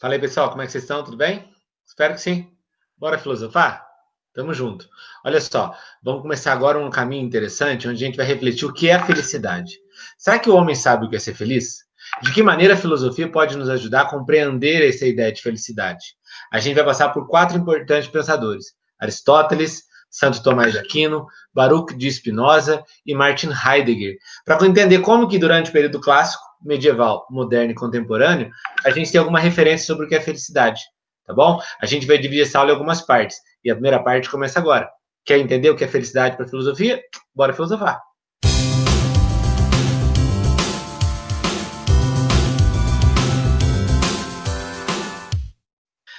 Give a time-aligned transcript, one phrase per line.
[0.00, 1.04] Fala aí, pessoal, como é que vocês estão?
[1.04, 1.48] Tudo bem?
[1.86, 2.50] Espero que sim.
[2.98, 3.86] Bora filosofar?
[4.34, 4.88] Tamo junto.
[5.24, 8.88] Olha só, vamos começar agora um caminho interessante onde a gente vai refletir o que
[8.88, 9.78] é a felicidade.
[10.18, 11.84] Será que o homem sabe o que é ser feliz?
[12.22, 16.04] De que maneira a filosofia pode nos ajudar a compreender essa ideia de felicidade?
[16.52, 22.10] A gente vai passar por quatro importantes pensadores: Aristóteles, Santo Tomás de Aquino, Baruch de
[22.10, 27.74] Spinoza e Martin Heidegger, para entender como que durante o período clássico, medieval, moderno e
[27.74, 28.50] contemporâneo,
[28.84, 30.80] a gente tem alguma referência sobre o que é felicidade,
[31.26, 31.60] tá bom?
[31.80, 34.88] A gente vai dividir essa aula em algumas partes, e a primeira parte começa agora.
[35.24, 37.02] Quer entender o que é felicidade para filosofia?
[37.34, 38.00] Bora filosofar.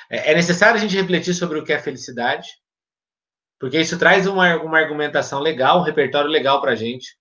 [0.10, 2.48] É, é necessário a gente refletir sobre o que é felicidade,
[3.60, 7.18] porque isso traz uma, uma argumentação legal, um repertório legal para a gente.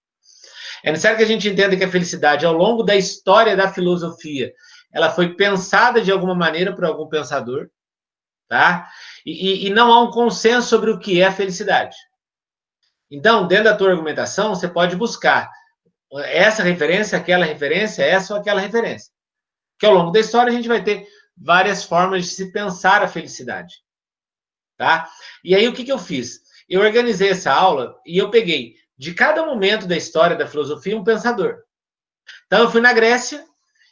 [0.84, 4.52] É necessário que a gente entenda que a felicidade, ao longo da história da filosofia,
[4.92, 7.68] ela foi pensada de alguma maneira por algum pensador,
[8.48, 8.88] tá?
[9.24, 11.96] E, e, não há um consenso sobre o que é a felicidade.
[13.10, 15.50] Então, dentro da tua argumentação, você pode buscar
[16.26, 19.10] essa referência, aquela referência, essa ou aquela referência.
[19.78, 23.08] Que ao longo da história a gente vai ter várias formas de se pensar a
[23.08, 23.74] felicidade
[24.76, 25.08] tá?
[25.42, 26.40] E aí o que, que eu fiz?
[26.68, 31.04] Eu organizei essa aula e eu peguei de cada momento da história da filosofia um
[31.04, 31.62] pensador.
[32.46, 33.44] Então eu fui na Grécia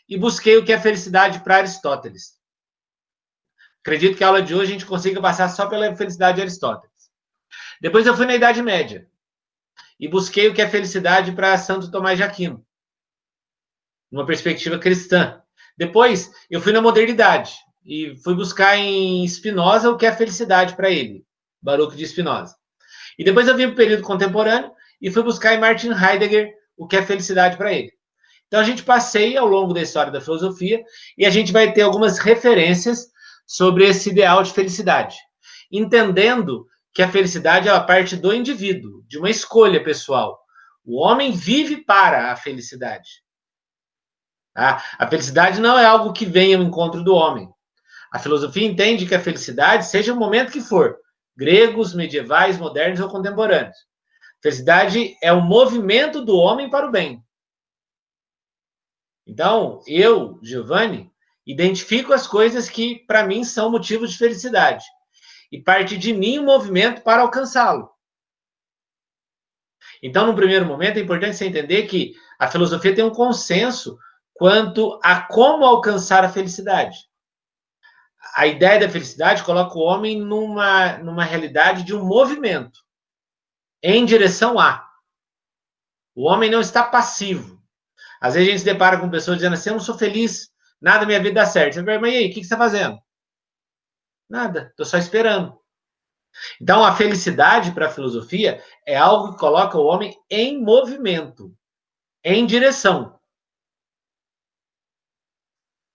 [0.09, 2.41] e busquei o que é felicidade para Aristóteles.
[3.81, 6.93] Acredito que a aula de hoje a gente consiga passar só pela felicidade de Aristóteles.
[7.81, 9.09] Depois eu fui na Idade Média
[9.99, 12.65] e busquei o que é felicidade para Santo Tomás de Aquino,
[14.11, 15.43] numa perspectiva cristã.
[15.77, 20.91] Depois eu fui na modernidade e fui buscar em Spinoza o que é felicidade para
[20.91, 21.27] ele,
[21.61, 22.57] Baruch de Spinoza.
[23.19, 26.87] E depois eu vim para o período contemporâneo e fui buscar em Martin Heidegger o
[26.87, 27.93] que é felicidade para ele.
[28.47, 30.83] Então a gente passeia ao longo da história da filosofia
[31.19, 33.09] e a gente vai ter algumas referências
[33.47, 35.17] sobre esse ideal de felicidade,
[35.71, 40.39] entendendo que a felicidade é a parte do indivíduo, de uma escolha pessoal.
[40.85, 43.23] O homem vive para a felicidade.
[44.55, 44.85] Tá?
[44.99, 47.49] A felicidade não é algo que vem ao encontro do homem.
[48.13, 50.99] A filosofia entende que a felicidade, seja o momento que for,
[51.35, 53.77] gregos, medievais, modernos ou contemporâneos.
[54.43, 57.25] Felicidade é o movimento do homem para o bem.
[59.27, 61.13] Então, eu, Giovanni,
[61.47, 64.85] identifico as coisas que para mim são motivos de felicidade
[65.51, 67.91] e parte de mim o movimento para alcançá-lo.
[70.03, 73.97] Então, no primeiro momento, é importante você entender que a filosofia tem um consenso
[74.35, 76.99] quanto a como alcançar a felicidade
[78.35, 82.81] a ideia da felicidade coloca o homem numa, numa realidade de um movimento
[83.83, 84.89] em direção a.
[86.15, 87.61] O homem não está passivo.
[88.21, 91.01] Às vezes a gente se depara com pessoas dizendo assim: Eu não sou feliz, nada
[91.01, 91.75] na minha vida dá certo.
[91.75, 93.01] Você pergunta, mas e aí, o que você está fazendo?
[94.29, 95.61] Nada, estou só esperando.
[96.61, 101.55] Então, a felicidade para a filosofia é algo que coloca o homem em movimento,
[102.25, 103.19] em direção.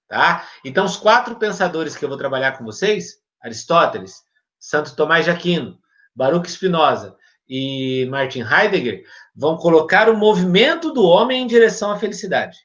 [0.07, 0.47] Tá?
[0.63, 4.23] Então, os quatro pensadores que eu vou trabalhar com vocês, Aristóteles,
[4.59, 5.81] Santo Tomás de Aquino,
[6.15, 7.17] Baruch Spinoza
[7.47, 9.03] e Martin Heidegger,
[9.35, 12.57] vão colocar o movimento do homem em direção à felicidade.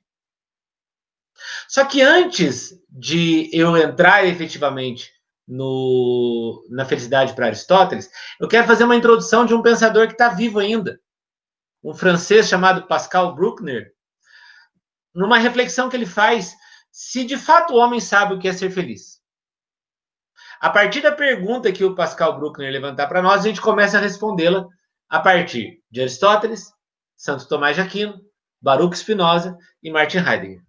[1.69, 5.11] Só que antes de eu entrar efetivamente
[5.47, 8.11] no, na felicidade para Aristóteles,
[8.41, 11.01] eu quero fazer uma introdução de um pensador que está vivo ainda,
[11.83, 13.93] um francês chamado Pascal Bruckner,
[15.15, 16.55] numa reflexão que ele faz
[16.91, 19.22] se de fato o homem sabe o que é ser feliz.
[20.63, 24.01] A partir da pergunta que o Pascal Bruckner levantar para nós, a gente começa a
[24.01, 24.65] respondê-la
[25.09, 26.73] a partir de Aristóteles,
[27.17, 28.15] Santo Tomás de Aquino,
[28.63, 30.61] Baruch Spinoza e Martin Heidegger.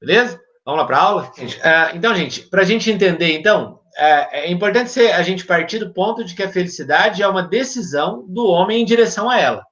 [0.00, 0.40] Beleza?
[0.64, 1.32] Vamos lá para a aula?
[1.36, 5.80] Uh, então, gente, para a gente entender, então, uh, é importante ser, a gente partir
[5.80, 9.64] do ponto de que a felicidade é uma decisão do homem em direção a ela.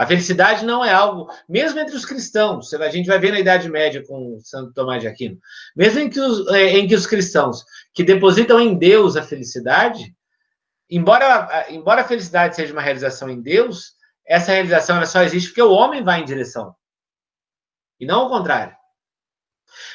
[0.00, 3.68] A felicidade não é algo, mesmo entre os cristãos, a gente vai ver na Idade
[3.68, 5.38] Média com Santo Tomás de Aquino,
[5.76, 10.16] mesmo em que os, é, em que os cristãos que depositam em Deus a felicidade,
[10.88, 13.92] embora, embora a felicidade seja uma realização em Deus,
[14.26, 16.74] essa realização só existe porque o homem vai em direção,
[18.00, 18.74] e não o contrário.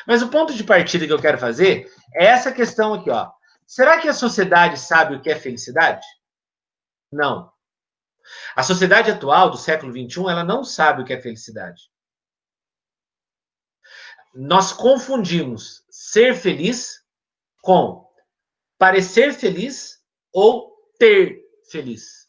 [0.05, 3.31] Mas o ponto de partida que eu quero fazer é essa questão aqui, ó.
[3.65, 6.05] Será que a sociedade sabe o que é felicidade?
[7.11, 7.54] Não.
[8.55, 11.83] A sociedade atual do século XXI, ela não sabe o que é felicidade.
[14.33, 17.01] Nós confundimos ser feliz
[17.61, 18.05] com
[18.77, 19.99] parecer feliz
[20.33, 21.41] ou ter
[21.71, 22.25] feliz.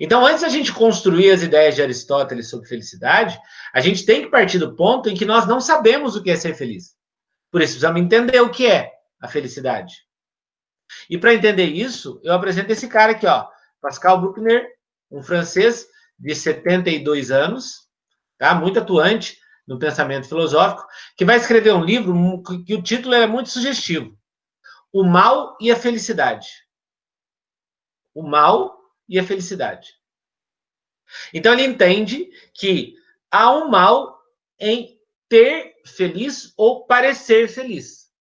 [0.00, 3.38] Então, antes da gente construir as ideias de Aristóteles sobre felicidade,
[3.72, 6.36] a gente tem que partir do ponto em que nós não sabemos o que é
[6.36, 6.96] ser feliz.
[7.50, 9.94] Por isso, precisamos entender o que é a felicidade.
[11.10, 13.48] E para entender isso, eu apresento esse cara aqui, ó,
[13.86, 14.68] Pascal Bruckner,
[15.08, 15.86] um francês
[16.18, 17.88] de 72 anos,
[18.36, 18.52] tá?
[18.52, 20.84] Muito atuante no pensamento filosófico,
[21.16, 24.18] que vai escrever um livro que o título é muito sugestivo:
[24.92, 26.48] O Mal e a Felicidade.
[28.12, 28.76] O Mal
[29.08, 29.94] e a Felicidade.
[31.32, 32.96] Então ele entende que
[33.30, 34.20] há um mal
[34.58, 38.12] em ter feliz ou parecer feliz.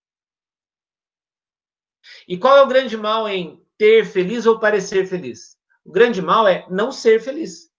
[2.27, 5.54] E qual é o grande mal em ter feliz ou parecer feliz?
[5.85, 7.69] O grande mal é não ser feliz.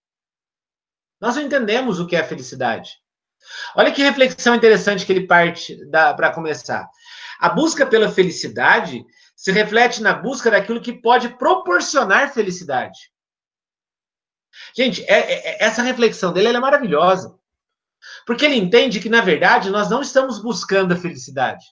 [1.20, 2.92] Nós não entendemos o que é felicidade.
[3.74, 6.88] Olha que reflexão interessante que ele parte para começar.
[7.40, 9.04] A busca pela felicidade
[9.34, 12.98] se reflete na busca daquilo que pode proporcionar felicidade.
[14.74, 17.38] Gente, é, é, é essa reflexão dele é maravilhosa.
[18.24, 21.64] Porque ele entende que, na verdade, nós não estamos buscando a felicidade.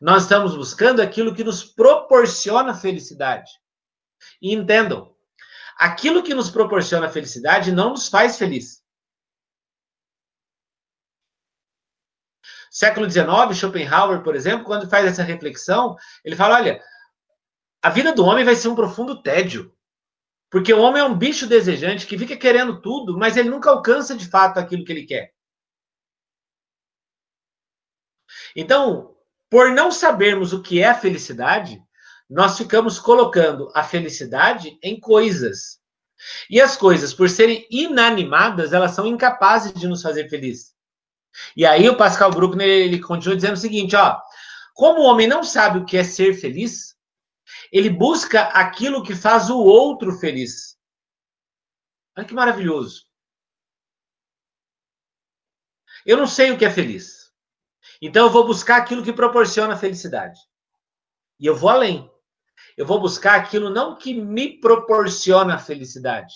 [0.00, 3.50] Nós estamos buscando aquilo que nos proporciona felicidade.
[4.40, 5.14] E entendam,
[5.76, 8.82] aquilo que nos proporciona felicidade não nos faz feliz.
[12.70, 13.26] Século XIX,
[13.56, 16.80] Schopenhauer, por exemplo, quando faz essa reflexão, ele fala: olha,
[17.82, 19.74] a vida do homem vai ser um profundo tédio.
[20.50, 24.16] Porque o homem é um bicho desejante que fica querendo tudo, mas ele nunca alcança
[24.16, 25.32] de fato aquilo que ele quer.
[28.54, 29.16] Então,
[29.48, 31.82] por não sabermos o que é a felicidade,
[32.30, 35.80] nós ficamos colocando a felicidade em coisas.
[36.48, 40.72] E as coisas, por serem inanimadas, elas são incapazes de nos fazer felizes.
[41.56, 44.20] E aí o Pascal Bruckner ele continua dizendo o seguinte, ó:
[44.74, 46.96] como o homem não sabe o que é ser feliz,
[47.72, 50.78] ele busca aquilo que faz o outro feliz.
[52.16, 53.06] Olha que maravilhoso.
[56.06, 57.32] Eu não sei o que é feliz.
[58.00, 60.40] Então eu vou buscar aquilo que proporciona felicidade.
[61.38, 62.10] E eu vou além.
[62.80, 66.32] Eu vou buscar aquilo não que me proporciona felicidade.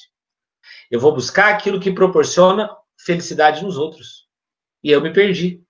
[0.91, 2.69] Eu vou buscar aquilo que proporciona
[2.99, 4.29] felicidade nos outros.
[4.83, 5.65] E eu me perdi.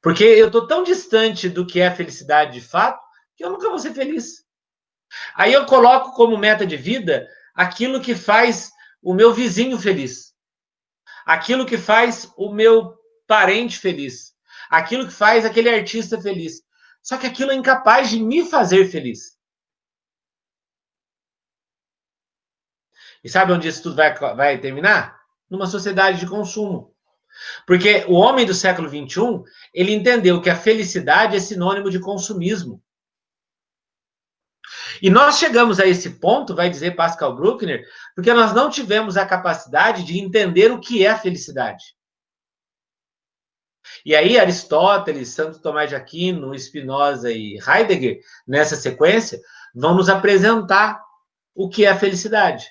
[0.00, 3.04] Porque eu estou tão distante do que é felicidade de fato
[3.34, 4.46] que eu nunca vou ser feliz.
[5.34, 8.70] Aí eu coloco como meta de vida aquilo que faz
[9.02, 10.32] o meu vizinho feliz,
[11.26, 12.96] aquilo que faz o meu
[13.26, 14.32] parente feliz,
[14.70, 16.62] aquilo que faz aquele artista feliz.
[17.04, 19.38] Só que aquilo é incapaz de me fazer feliz.
[23.22, 25.20] E sabe onde isso tudo vai, vai terminar?
[25.48, 26.94] Numa sociedade de consumo.
[27.66, 32.82] Porque o homem do século XXI, ele entendeu que a felicidade é sinônimo de consumismo.
[35.02, 37.84] E nós chegamos a esse ponto, vai dizer Pascal Bruckner,
[38.14, 41.84] porque nós não tivemos a capacidade de entender o que é a felicidade.
[44.04, 49.40] E aí, Aristóteles, Santo Tomás de Aquino, Spinoza e Heidegger, nessa sequência,
[49.74, 51.00] vão nos apresentar
[51.54, 52.66] o que é a felicidade.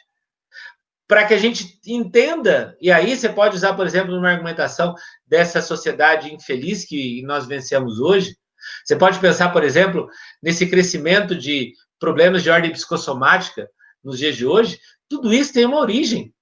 [1.08, 4.96] Para que a gente entenda, e aí você pode usar, por exemplo, numa argumentação
[5.26, 8.36] dessa sociedade infeliz que nós vencemos hoje,
[8.84, 10.10] você pode pensar, por exemplo,
[10.42, 13.70] nesse crescimento de problemas de ordem psicossomática
[14.04, 16.34] nos dias de hoje, tudo isso tem uma origem.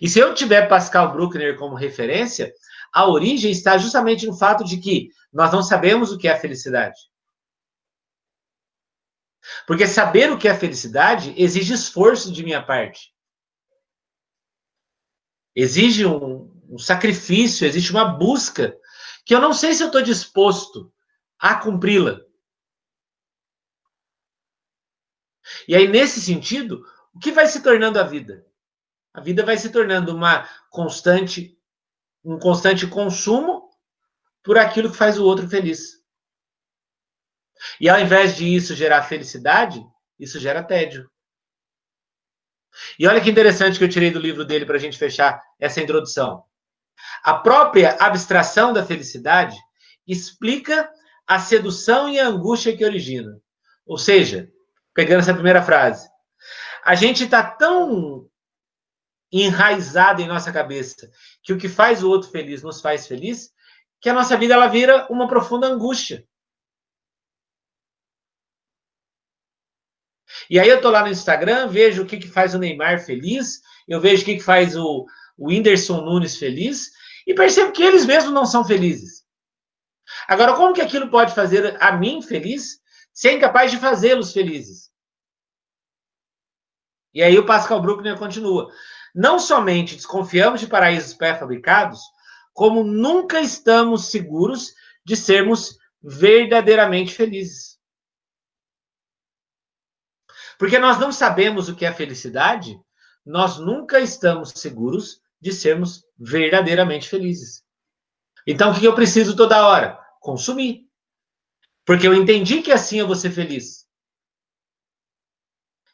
[0.00, 2.52] E se eu tiver Pascal Bruckner como referência,
[2.96, 6.40] a origem está justamente no fato de que nós não sabemos o que é a
[6.40, 6.98] felicidade.
[9.66, 13.14] Porque saber o que é a felicidade exige esforço de minha parte.
[15.54, 18.74] Exige um, um sacrifício, existe uma busca
[19.26, 20.90] que eu não sei se eu estou disposto
[21.38, 22.18] a cumpri-la.
[25.68, 28.46] E aí, nesse sentido, o que vai se tornando a vida?
[29.12, 31.55] A vida vai se tornando uma constante,
[32.26, 33.70] um constante consumo
[34.42, 36.04] por aquilo que faz o outro feliz.
[37.80, 39.80] E ao invés de isso gerar felicidade,
[40.18, 41.08] isso gera tédio.
[42.98, 45.80] E olha que interessante que eu tirei do livro dele para a gente fechar essa
[45.80, 46.44] introdução.
[47.22, 49.56] A própria abstração da felicidade
[50.06, 50.90] explica
[51.26, 53.40] a sedução e a angústia que origina.
[53.86, 54.50] Ou seja,
[54.92, 56.08] pegando essa primeira frase.
[56.84, 58.28] A gente está tão
[59.32, 61.10] enraizado em nossa cabeça
[61.42, 63.52] que o que faz o outro feliz nos faz feliz,
[64.00, 66.26] que a nossa vida ela vira uma profunda angústia.
[70.48, 73.60] E aí eu tô lá no Instagram, vejo o que, que faz o Neymar feliz,
[73.88, 75.06] eu vejo o que, que faz o,
[75.36, 76.90] o Whindersson Nunes feliz,
[77.26, 79.24] e percebo que eles mesmos não são felizes.
[80.28, 82.80] Agora, como que aquilo pode fazer a mim feliz
[83.12, 84.90] se é incapaz de fazê-los felizes?
[87.12, 88.70] E aí o Pascal Bruckner continua.
[89.16, 92.02] Não somente desconfiamos de paraísos pré-fabricados,
[92.52, 97.80] como nunca estamos seguros de sermos verdadeiramente felizes.
[100.58, 102.78] Porque nós não sabemos o que é felicidade,
[103.24, 107.64] nós nunca estamos seguros de sermos verdadeiramente felizes.
[108.46, 109.98] Então, o que eu preciso toda hora?
[110.20, 110.86] Consumir.
[111.86, 113.88] Porque eu entendi que assim eu vou ser feliz.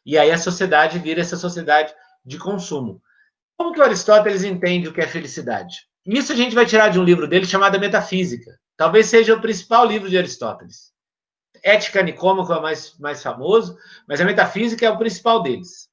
[0.04, 3.00] E aí a sociedade vira essa sociedade de consumo.
[3.62, 5.87] Como que o Aristóteles entende o que é felicidade?
[6.04, 8.59] Isso a gente vai tirar de um livro dele chamado Metafísica.
[8.76, 10.92] Talvez seja o principal livro de Aristóteles.
[11.62, 13.78] Ética Nicômaco é o mais, mais famoso,
[14.09, 15.88] mas a Metafísica é o principal deles.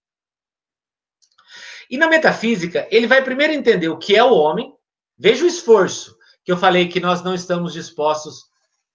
[1.91, 4.73] E na Metafísica, ele vai primeiro entender o que é o homem.
[5.15, 8.45] Veja o esforço que eu falei que nós não estamos dispostos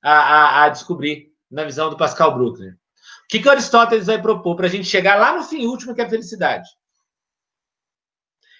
[0.02, 2.72] a, a, a descobrir na visão do Pascal Bruckner.
[2.72, 6.00] O que, que Aristóteles vai propor para a gente chegar lá no fim último, que
[6.00, 6.68] é a felicidade?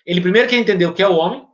[0.04, 1.49] Ele primeiro quer entender o que é o homem.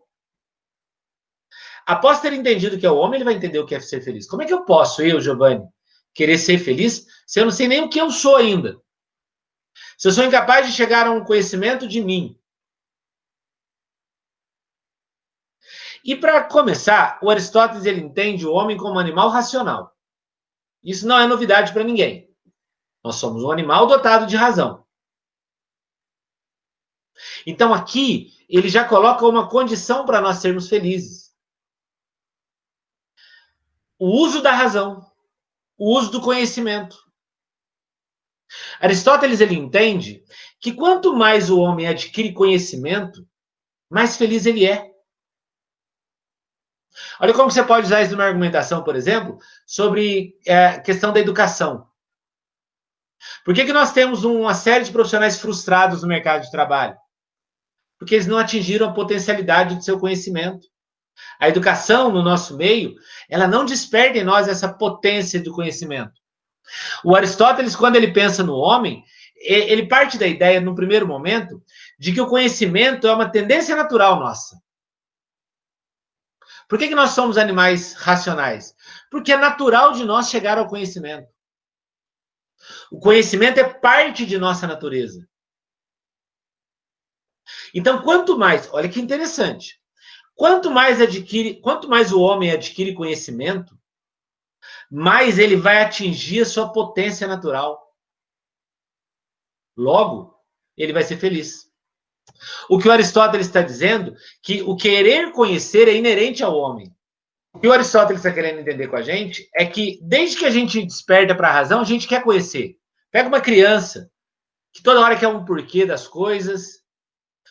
[1.87, 4.01] Após ter entendido o que é o homem, ele vai entender o que é ser
[4.01, 4.29] feliz.
[4.29, 5.67] Como é que eu posso, eu, Giovanni,
[6.15, 8.81] querer ser feliz se eu não sei nem o que eu sou ainda?
[9.97, 12.39] Se eu sou incapaz de chegar a um conhecimento de mim.
[16.05, 19.95] E para começar, o Aristóteles ele entende o homem como um animal racional.
[20.83, 22.35] Isso não é novidade para ninguém.
[23.05, 24.87] Nós somos um animal dotado de razão.
[27.47, 31.31] Então aqui ele já coloca uma condição para nós sermos felizes.
[33.99, 35.07] O uso da razão,
[35.79, 36.99] o uso do conhecimento.
[38.81, 40.25] Aristóteles ele entende
[40.59, 43.25] que quanto mais o homem adquire conhecimento,
[43.89, 44.91] mais feliz ele é.
[47.21, 51.21] Olha como você pode usar isso numa argumentação, por exemplo, sobre a é, questão da
[51.21, 51.89] educação.
[53.45, 56.97] Por que, que nós temos uma série de profissionais frustrados no mercado de trabalho?
[58.01, 60.67] Porque eles não atingiram a potencialidade do seu conhecimento.
[61.39, 62.95] A educação no nosso meio,
[63.29, 66.15] ela não desperta em nós essa potência do conhecimento.
[67.05, 69.05] O Aristóteles, quando ele pensa no homem,
[69.37, 71.63] ele parte da ideia, no primeiro momento,
[71.99, 74.59] de que o conhecimento é uma tendência natural nossa.
[76.67, 78.75] Por que, que nós somos animais racionais?
[79.11, 81.29] Porque é natural de nós chegar ao conhecimento.
[82.91, 85.29] O conhecimento é parte de nossa natureza.
[87.75, 89.81] Então, quanto mais, olha que interessante.
[90.35, 93.79] Quanto mais adquire, quanto mais o homem adquire conhecimento,
[94.91, 97.81] mais ele vai atingir a sua potência natural.
[99.77, 100.35] Logo,
[100.77, 101.71] ele vai ser feliz.
[102.69, 106.95] O que o Aristóteles está dizendo que o querer conhecer é inerente ao homem.
[107.53, 110.51] O que o Aristóteles está querendo entender com a gente é que desde que a
[110.51, 112.77] gente desperta para a razão, a gente quer conhecer.
[113.11, 114.11] Pega uma criança
[114.73, 116.80] que toda hora quer um porquê das coisas,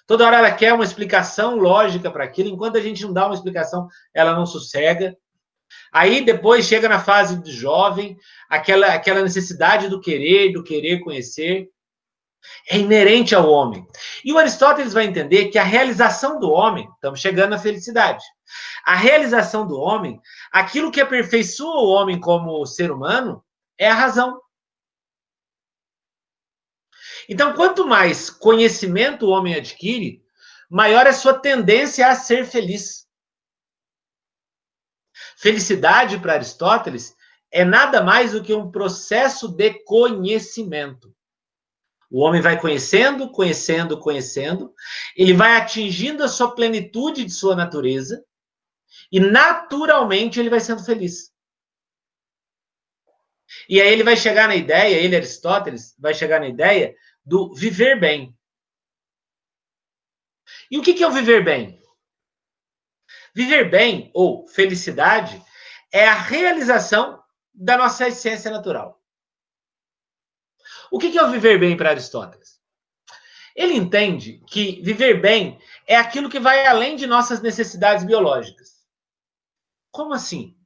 [0.09, 3.35] Toda hora ela quer uma explicação lógica para aquilo, enquanto a gente não dá uma
[3.35, 5.15] explicação, ela não sossega.
[5.93, 8.17] Aí depois chega na fase de jovem,
[8.49, 11.69] aquela, aquela necessidade do querer, do querer conhecer,
[12.67, 13.85] é inerente ao homem.
[14.25, 18.25] E o Aristóteles vai entender que a realização do homem, estamos chegando na felicidade,
[18.83, 20.19] a realização do homem,
[20.51, 23.43] aquilo que aperfeiçoa o homem como ser humano,
[23.77, 24.41] é a razão.
[27.29, 30.25] Então, quanto mais conhecimento o homem adquire,
[30.67, 33.07] maior é a sua tendência a ser feliz.
[35.37, 37.15] Felicidade, para Aristóteles,
[37.51, 41.15] é nada mais do que um processo de conhecimento.
[42.09, 44.73] O homem vai conhecendo, conhecendo, conhecendo,
[45.15, 48.25] ele vai atingindo a sua plenitude de sua natureza
[49.11, 51.31] e naturalmente ele vai sendo feliz.
[53.67, 56.95] E aí ele vai chegar na ideia, ele, Aristóteles, vai chegar na ideia
[57.29, 58.35] do viver bem.
[60.71, 61.79] E o que é o viver bem?
[63.35, 65.41] Viver bem, ou felicidade,
[65.91, 68.99] é a realização da nossa essência natural.
[70.91, 72.59] O que é o viver bem para Aristóteles?
[73.55, 78.87] Ele entende que viver bem é aquilo que vai além de nossas necessidades biológicas.
[79.91, 80.57] Como assim?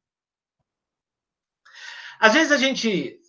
[2.20, 3.20] Às vezes a gente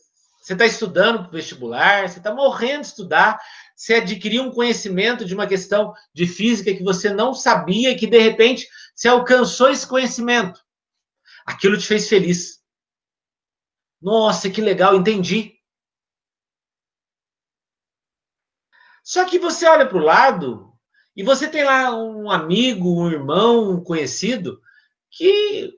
[0.45, 3.41] você está estudando para o vestibular, você está morrendo de estudar,
[3.75, 8.07] você adquiriu um conhecimento de uma questão de física que você não sabia e que,
[8.07, 10.63] de repente, você alcançou esse conhecimento.
[11.47, 12.63] Aquilo te fez feliz.
[14.03, 15.55] Nossa, que legal, entendi.
[19.03, 20.75] Só que você olha para o lado
[21.17, 24.61] e você tem lá um amigo, um irmão, um conhecido
[25.11, 25.73] que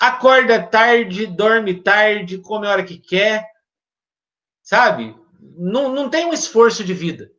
[0.00, 3.51] acorda tarde, dorme tarde, come a hora que quer,
[4.62, 5.16] sabe?
[5.40, 7.30] Não, não tem um esforço de vida.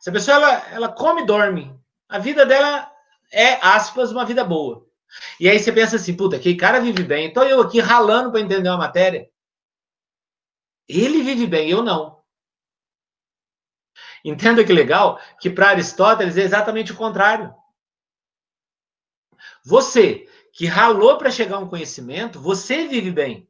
[0.00, 1.74] Essa pessoa, ela, ela come e dorme.
[2.08, 2.92] A vida dela
[3.32, 4.86] é, aspas, uma vida boa.
[5.38, 8.40] E aí você pensa assim, puta, aquele cara vive bem, então eu aqui ralando para
[8.40, 9.30] entender uma matéria.
[10.88, 12.22] Ele vive bem, eu não.
[14.24, 17.54] Entenda que legal que para Aristóteles é exatamente o contrário.
[19.64, 23.48] Você que ralou para chegar a um conhecimento, você vive bem.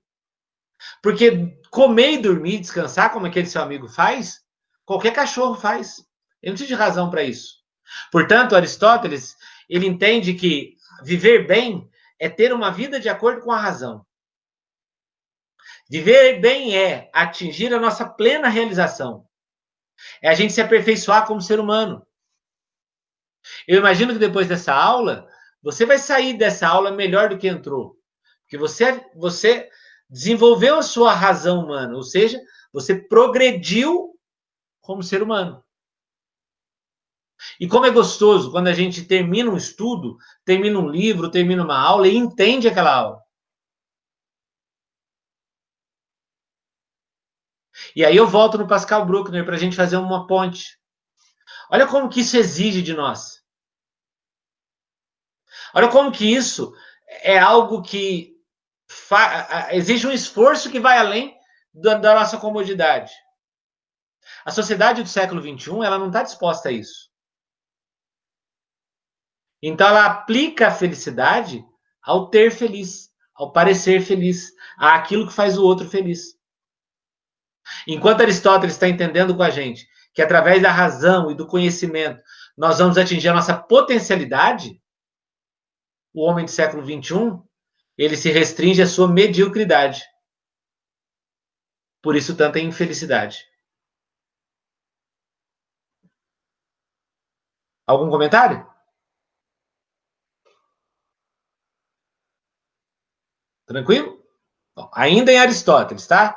[1.03, 4.45] Porque comer e dormir, descansar, como aquele seu amigo faz,
[4.85, 5.99] qualquer cachorro faz.
[6.41, 7.57] Ele não precisa de razão para isso.
[8.13, 9.37] Portanto, Aristóteles,
[9.69, 14.07] ele entende que viver bem é ter uma vida de acordo com a razão.
[15.91, 19.27] Viver bem é atingir a nossa plena realização.
[20.23, 22.07] É a gente se aperfeiçoar como ser humano.
[23.67, 25.29] Eu imagino que depois dessa aula,
[25.61, 27.99] você vai sair dessa aula melhor do que entrou.
[28.43, 29.69] Porque você, você
[30.09, 32.41] desenvolveu a sua razão humana, ou seja,
[32.73, 34.19] você progrediu
[34.81, 35.65] como ser humano.
[37.59, 41.79] E como é gostoso quando a gente termina um estudo, termina um livro, termina uma
[41.79, 43.25] aula e entende aquela aula.
[47.95, 50.79] E aí eu volto no Pascal Bruckner para a gente fazer uma ponte.
[51.71, 53.43] Olha como que isso exige de nós.
[55.73, 56.73] Olha como que isso
[57.23, 58.34] é algo que
[59.71, 61.37] exige um esforço que vai além
[61.73, 63.13] da, da nossa comodidade.
[64.45, 67.11] A sociedade do século XXI ela não está disposta a isso.
[69.63, 71.65] Então ela aplica a felicidade
[72.03, 76.39] ao ter feliz, ao parecer feliz, àquilo que faz o outro feliz.
[77.87, 82.23] Enquanto Aristóteles está entendendo com a gente que através da razão e do conhecimento
[82.57, 84.81] nós vamos atingir a nossa potencialidade,
[86.13, 87.43] o homem do século XXI
[87.97, 90.03] ele se restringe à sua mediocridade.
[92.03, 93.45] Por isso tanta infelicidade.
[97.87, 98.67] Algum comentário?
[103.67, 104.23] Tranquilo?
[104.75, 106.35] Bom, ainda em Aristóteles, tá?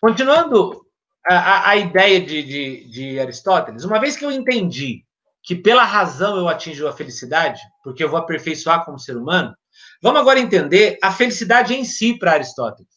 [0.00, 0.86] Continuando
[1.26, 5.04] a, a ideia de, de, de, Aristóteles, uma vez que eu entendi
[5.42, 9.54] que pela razão eu atinjo a felicidade, porque eu vou aperfeiçoar como ser humano,
[10.02, 12.90] vamos agora entender a felicidade em si para Aristóteles.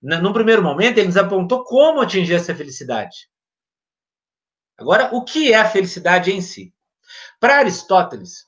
[0.00, 3.28] Num primeiro momento, ele nos apontou como atingir essa felicidade.
[4.78, 6.74] Agora, o que é a felicidade em si?
[7.40, 8.46] Para Aristóteles,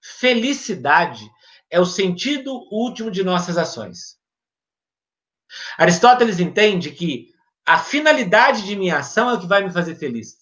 [0.00, 1.24] felicidade
[1.70, 4.18] é o sentido último de nossas ações.
[5.76, 7.32] Aristóteles entende que
[7.64, 10.38] a finalidade de minha ação é o que vai me fazer feliz.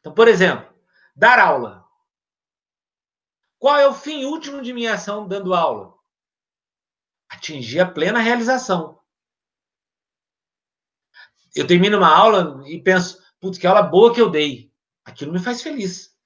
[0.00, 0.72] Então, por exemplo,
[1.14, 1.77] dar aula.
[3.58, 5.94] Qual é o fim último de minha ação dando aula?
[7.28, 9.00] Atingir a plena realização.
[11.54, 14.72] Eu termino uma aula e penso, putz, que aula boa que eu dei.
[15.04, 16.16] Aquilo me faz feliz.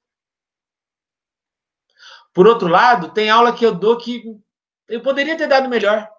[2.35, 4.25] Por outro lado, tem aula que eu dou que
[4.89, 6.11] eu poderia ter dado melhor.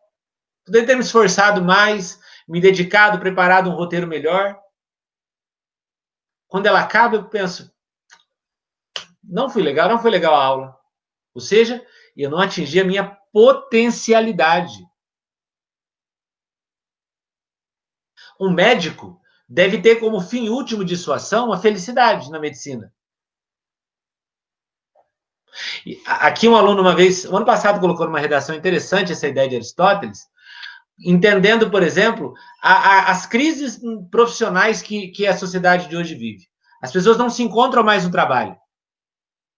[0.65, 4.59] Poderia ter me esforçado mais, me dedicado, preparado um roteiro melhor.
[6.47, 7.73] Quando ela acaba, eu penso,
[9.23, 10.82] não foi legal, não foi legal a aula.
[11.33, 14.85] Ou seja, eu não atingi a minha potencialidade.
[18.39, 22.93] Um médico deve ter como fim último de sua ação a felicidade na medicina.
[26.05, 29.55] Aqui um aluno uma vez, o ano passado colocou numa redação interessante essa ideia de
[29.55, 30.27] Aristóteles,
[30.99, 36.47] entendendo, por exemplo, a, a, as crises profissionais que, que a sociedade de hoje vive.
[36.81, 38.57] As pessoas não se encontram mais no trabalho.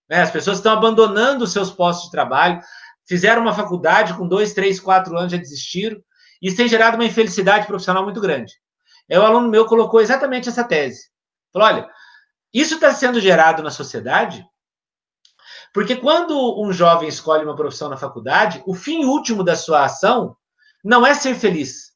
[0.10, 0.22] Né?
[0.22, 2.62] As pessoas estão abandonando os seus postos de trabalho,
[3.08, 6.02] fizeram uma faculdade com dois, três, quatro anos, já desistiram.
[6.42, 8.54] Isso tem gerado uma infelicidade profissional muito grande.
[9.10, 11.10] É, o aluno meu colocou exatamente essa tese.
[11.54, 11.90] Falou: olha,
[12.54, 14.46] isso está sendo gerado na sociedade
[15.76, 20.34] porque quando um jovem escolhe uma profissão na faculdade, o fim último da sua ação
[20.82, 21.92] não é ser feliz.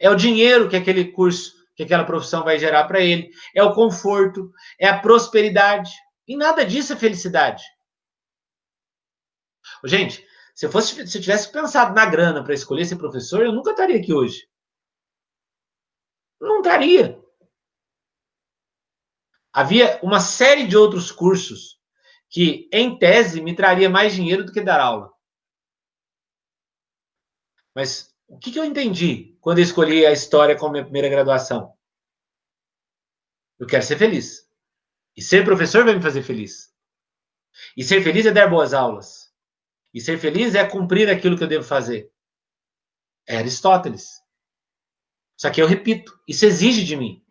[0.00, 3.74] É o dinheiro que aquele curso, que aquela profissão vai gerar para ele, é o
[3.74, 5.90] conforto, é a prosperidade.
[6.30, 7.64] E nada disso é felicidade.
[9.84, 13.52] Gente, se eu fosse, se eu tivesse pensado na grana para escolher ser professor, eu
[13.52, 14.48] nunca estaria aqui hoje.
[16.40, 17.20] Não estaria.
[19.52, 21.80] Havia uma série de outros cursos
[22.28, 25.12] que, em tese, me traria mais dinheiro do que dar aula.
[27.74, 31.76] Mas o que, que eu entendi quando eu escolhi a história como minha primeira graduação?
[33.58, 34.48] Eu quero ser feliz.
[35.20, 36.74] E ser professor vai me fazer feliz.
[37.76, 39.30] E ser feliz é dar boas aulas.
[39.92, 42.10] E ser feliz é cumprir aquilo que eu devo fazer.
[43.28, 44.18] É Aristóteles.
[45.36, 47.22] Só que eu repito, isso exige de mim.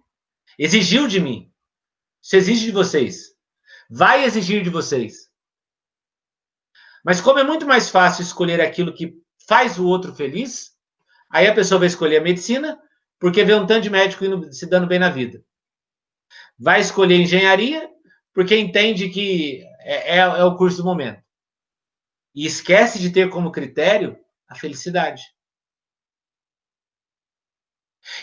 [0.56, 1.52] Exigiu de mim.
[2.22, 3.36] Isso exige de vocês.
[3.90, 5.28] vai exigir de vocês.
[7.04, 10.78] Mas como é muito mais fácil escolher aquilo que faz o outro feliz,
[11.28, 12.80] aí a pessoa vai escolher a medicina,
[13.18, 15.44] porque vê um tanto de médico indo, se dando bem na vida.
[16.60, 17.90] Vai escolher engenharia,
[18.34, 21.24] porque entende que é, é, é o curso do momento.
[22.36, 25.24] E esquece de ter como critério a felicidade.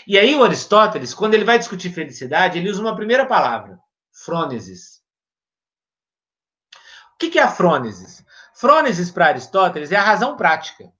[0.06, 3.78] E aí o Aristóteles, quando ele vai discutir felicidade, ele usa uma primeira palavra,
[4.12, 5.02] frônesis.
[7.14, 8.24] O que é a frônesis?
[8.54, 10.92] Frônesis para Aristóteles é a razão prática.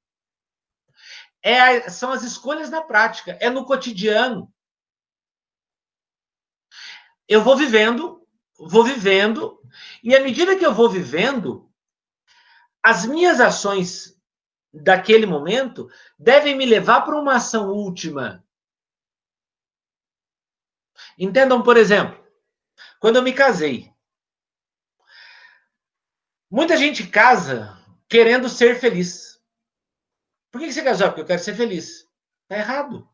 [1.42, 4.53] É a, são as escolhas na prática, é no cotidiano.
[7.28, 8.26] Eu vou vivendo,
[8.58, 9.60] vou vivendo,
[10.02, 11.70] e à medida que eu vou vivendo,
[12.82, 14.16] as minhas ações
[14.72, 18.44] daquele momento devem me levar para uma ação última.
[21.18, 22.24] Entendam, por exemplo,
[23.00, 23.92] quando eu me casei.
[26.50, 27.76] Muita gente casa
[28.08, 29.42] querendo ser feliz.
[30.50, 31.08] Por que você casou?
[31.08, 32.08] Porque eu quero ser feliz.
[32.42, 33.08] Está errado.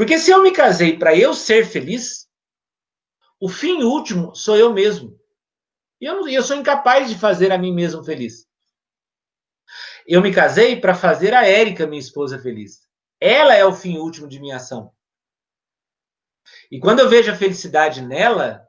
[0.00, 2.26] Porque se eu me casei para eu ser feliz,
[3.38, 5.20] o fim último sou eu mesmo.
[6.00, 8.48] E eu, eu sou incapaz de fazer a mim mesmo feliz.
[10.06, 12.88] Eu me casei para fazer a Érica, minha esposa, feliz.
[13.20, 14.90] Ela é o fim último de minha ação.
[16.70, 18.66] E quando eu vejo a felicidade nela,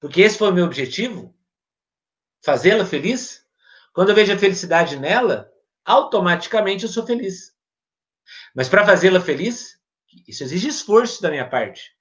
[0.00, 1.32] porque esse foi o meu objetivo,
[2.44, 3.46] fazê-la feliz,
[3.92, 5.48] quando eu vejo a felicidade nela,
[5.84, 7.54] automaticamente eu sou feliz.
[8.52, 9.78] Mas para fazê-la feliz,
[10.26, 11.94] isso exige esforço da minha parte.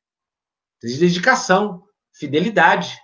[0.83, 2.97] Exige dedicação, fidelidade.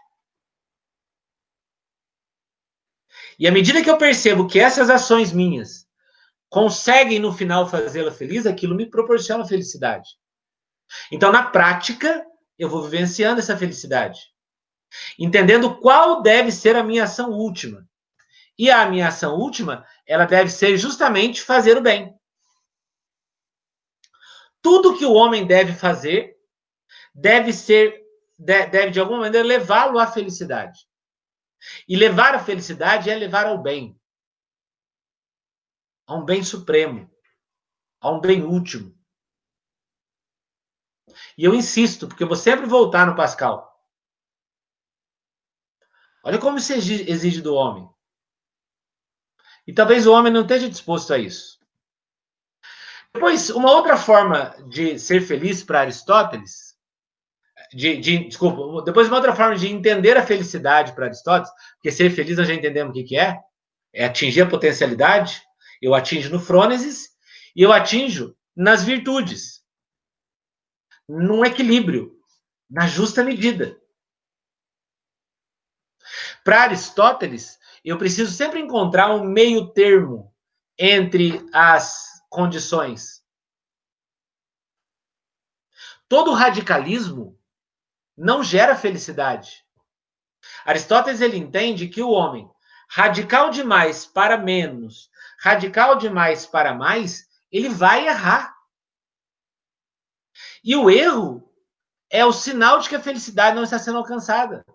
[3.37, 5.85] E à medida que eu percebo que essas ações minhas
[6.49, 10.09] conseguem no final fazê-la feliz, aquilo me proporciona felicidade.
[11.11, 12.25] Então, na prática,
[12.57, 14.19] eu vou vivenciando essa felicidade,
[15.19, 17.85] entendendo qual deve ser a minha ação última.
[18.57, 22.15] E a minha ação última, ela deve ser justamente fazer o bem.
[24.65, 26.41] Tudo que o homem deve fazer
[27.13, 28.03] deve ser,
[28.35, 30.89] deve de alguma maneira levá-lo à felicidade.
[31.87, 33.95] E levar a felicidade é levar ao bem.
[36.07, 37.07] A um bem supremo.
[38.01, 38.97] A um bem último.
[41.37, 43.71] E eu insisto, porque eu vou sempre voltar no Pascal.
[46.23, 47.87] Olha como isso exige do homem.
[49.67, 51.54] E talvez o homem não esteja disposto a isso.
[53.15, 56.75] Depois, uma outra forma de ser feliz para Aristóteles
[57.73, 62.09] de, de, desculpa, depois uma outra forma de entender a felicidade para Aristóteles, porque ser
[62.09, 63.39] feliz nós já entendemos o que, que é,
[63.93, 65.41] é atingir a potencialidade,
[65.81, 67.09] eu atinjo no frônesis
[67.55, 69.63] e eu atinjo nas virtudes,
[71.07, 72.17] num equilíbrio,
[72.69, 73.79] na justa medida.
[76.43, 80.33] Para Aristóteles, eu preciso sempre encontrar um meio termo
[80.77, 83.23] entre as condições.
[86.07, 87.39] Todo radicalismo
[88.15, 89.65] não gera felicidade.
[90.65, 92.49] Aristóteles ele entende que o homem
[92.87, 98.55] radical demais para menos, radical demais para mais, ele vai errar.
[100.63, 101.49] E o erro
[102.09, 104.65] é o sinal de que a felicidade não está sendo alcançada.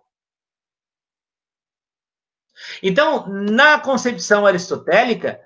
[2.83, 5.41] Então, na concepção aristotélica,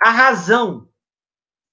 [0.00, 0.88] a razão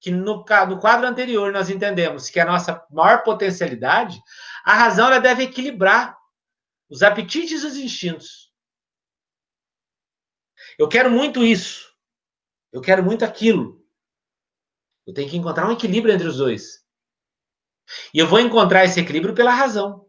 [0.05, 4.21] que no, no quadro anterior nós entendemos que a nossa maior potencialidade,
[4.63, 6.15] a razão ela deve equilibrar
[6.87, 8.53] os apetites e os instintos.
[10.77, 11.91] Eu quero muito isso.
[12.71, 13.83] Eu quero muito aquilo.
[15.07, 16.85] Eu tenho que encontrar um equilíbrio entre os dois.
[18.13, 20.07] E eu vou encontrar esse equilíbrio pela razão.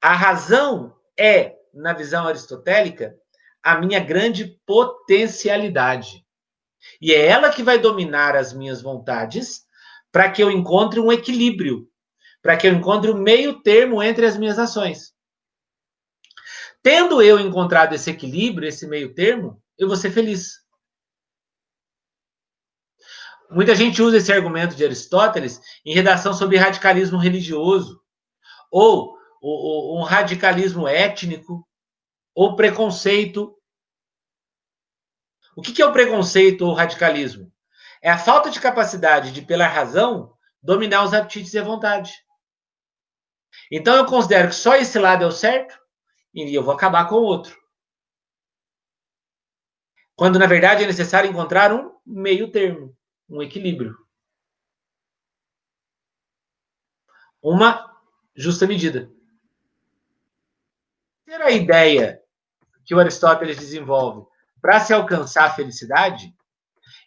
[0.00, 3.18] A razão é, na visão aristotélica,
[3.60, 6.24] a minha grande potencialidade.
[7.00, 9.64] E é ela que vai dominar as minhas vontades
[10.10, 11.88] para que eu encontre um equilíbrio
[12.46, 15.12] para que eu encontre o meio termo entre as minhas ações.
[16.80, 20.52] Tendo eu encontrado esse equilíbrio, esse meio termo, eu vou ser feliz.
[23.50, 28.00] Muita gente usa esse argumento de Aristóteles em redação sobre radicalismo religioso,
[28.70, 31.66] ou um radicalismo étnico,
[32.32, 33.58] ou preconceito.
[35.56, 37.50] O que é o preconceito ou radicalismo?
[38.02, 42.12] É a falta de capacidade de, pela razão, dominar os apetites e a vontade.
[43.72, 45.80] Então eu considero que só esse lado é o certo
[46.34, 47.56] e eu vou acabar com o outro.
[50.14, 52.94] Quando na verdade é necessário encontrar um meio termo,
[53.26, 53.96] um equilíbrio.
[57.42, 57.98] Uma
[58.34, 59.10] justa medida.
[61.24, 62.22] terceira ideia
[62.84, 64.26] que o Aristóteles desenvolve
[64.66, 66.34] para se alcançar a felicidade,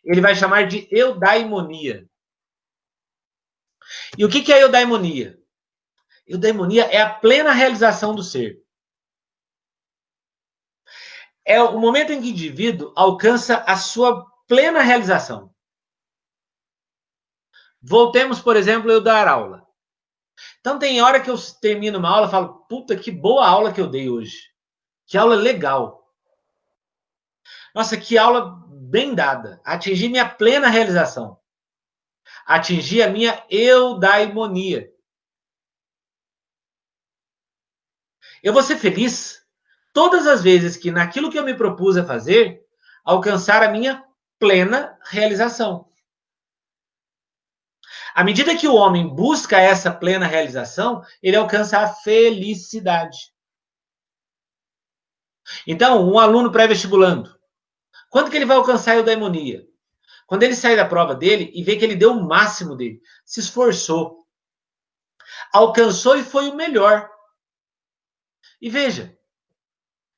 [0.01, 2.09] ele vai chamar de eudaimonia.
[4.17, 5.37] E o que é eudaimonia?
[6.25, 8.63] Eudaimonia é a plena realização do ser.
[11.43, 15.53] É o momento em que o indivíduo alcança a sua plena realização.
[17.81, 19.67] Voltemos, por exemplo, eu dar aula.
[20.61, 23.81] Então tem hora que eu termino uma aula e falo, puta, que boa aula que
[23.81, 24.49] eu dei hoje.
[25.05, 25.98] Que aula legal.
[27.73, 29.61] Nossa, que aula bem dada.
[29.63, 31.39] Atingi minha plena realização.
[32.45, 34.91] Atingi a minha eudaimonia.
[38.41, 39.45] Eu vou ser feliz
[39.93, 42.65] todas as vezes que naquilo que eu me propus a fazer,
[43.03, 44.03] alcançar a minha
[44.39, 45.89] plena realização.
[48.15, 53.33] À medida que o homem busca essa plena realização, ele alcança a felicidade.
[55.65, 57.38] Então, um aluno pré-vestibulando,
[58.09, 59.67] quando que ele vai alcançar a eudaimonia?
[60.25, 63.39] Quando ele sair da prova dele e vê que ele deu o máximo dele, se
[63.39, 64.27] esforçou,
[65.53, 67.09] alcançou e foi o melhor.
[68.61, 69.17] E veja,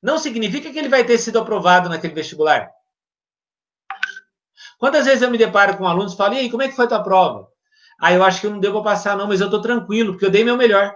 [0.02, 2.70] não significa que ele vai ter sido aprovado naquele vestibular.
[4.78, 6.86] Quantas vezes eu me deparo com alunos e falo, e aí, como é que foi
[6.86, 7.48] a tua prova?
[8.00, 10.30] Ah, eu acho que eu não devo passar, não, mas eu estou tranquilo, porque eu
[10.30, 10.92] dei meu melhor.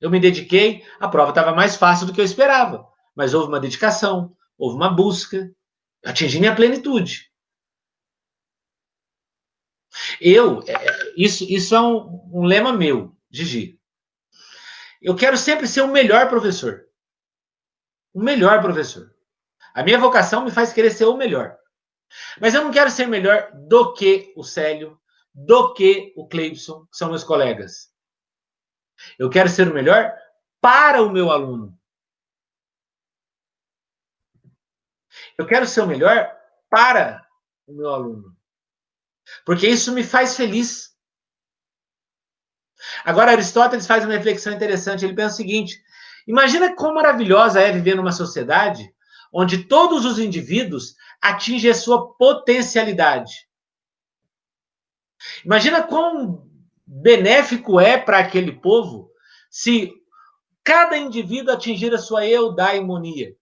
[0.00, 2.86] Eu me dediquei, a prova estava mais fácil do que eu esperava.
[3.14, 5.50] Mas houve uma dedicação, houve uma busca,
[6.04, 7.32] atingi minha plenitude.
[10.20, 13.78] Eu, é, é, isso, isso é um, um lema meu, Gigi.
[15.00, 16.86] Eu quero sempre ser o melhor professor.
[18.12, 19.14] O melhor professor.
[19.74, 21.56] A minha vocação me faz querer ser o melhor.
[22.40, 24.98] Mas eu não quero ser melhor do que o Célio,
[25.32, 27.92] do que o Cleibson, que são meus colegas.
[29.18, 30.12] Eu quero ser o melhor
[30.60, 31.77] para o meu aluno.
[35.38, 36.30] Eu quero ser o melhor
[36.68, 37.24] para
[37.66, 38.36] o meu aluno.
[39.44, 40.96] Porque isso me faz feliz.
[43.04, 45.04] Agora, Aristóteles faz uma reflexão interessante.
[45.04, 45.80] Ele pensa o seguinte:
[46.26, 48.92] imagina quão maravilhosa é viver numa sociedade
[49.32, 53.46] onde todos os indivíduos atingem a sua potencialidade.
[55.44, 56.48] Imagina quão
[56.86, 59.10] benéfico é para aquele povo
[59.50, 59.92] se
[60.64, 63.36] cada indivíduo atingir a sua eudaimonia.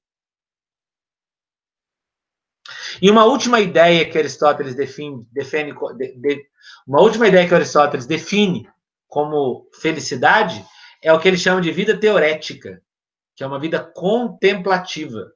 [3.00, 6.46] E uma última ideia que Aristóteles define, define de, de,
[6.86, 8.68] uma última ideia que Aristóteles define
[9.06, 10.64] como felicidade
[11.02, 12.82] é o que ele chama de vida teorética,
[13.34, 15.32] que é uma vida contemplativa.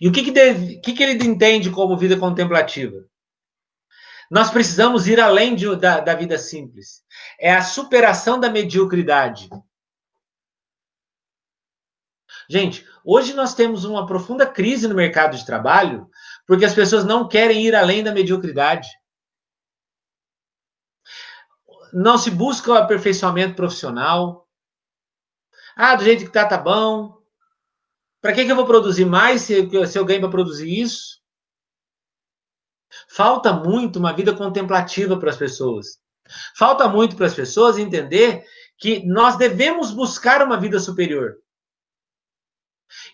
[0.00, 3.04] E o que, que, deve, que, que ele entende como vida contemplativa?
[4.30, 7.04] Nós precisamos ir além de, da, da vida simples.
[7.38, 9.48] É a superação da mediocridade.
[12.48, 16.08] Gente, hoje nós temos uma profunda crise no mercado de trabalho
[16.46, 18.88] porque as pessoas não querem ir além da mediocridade.
[21.92, 24.48] Não se busca o aperfeiçoamento profissional.
[25.76, 27.22] Ah, do jeito que tá, tá bom.
[28.20, 31.20] Para que, que eu vou produzir mais se, se eu ganho para produzir isso?
[33.08, 35.98] Falta muito uma vida contemplativa para as pessoas.
[36.56, 38.44] Falta muito para as pessoas entender
[38.78, 41.36] que nós devemos buscar uma vida superior.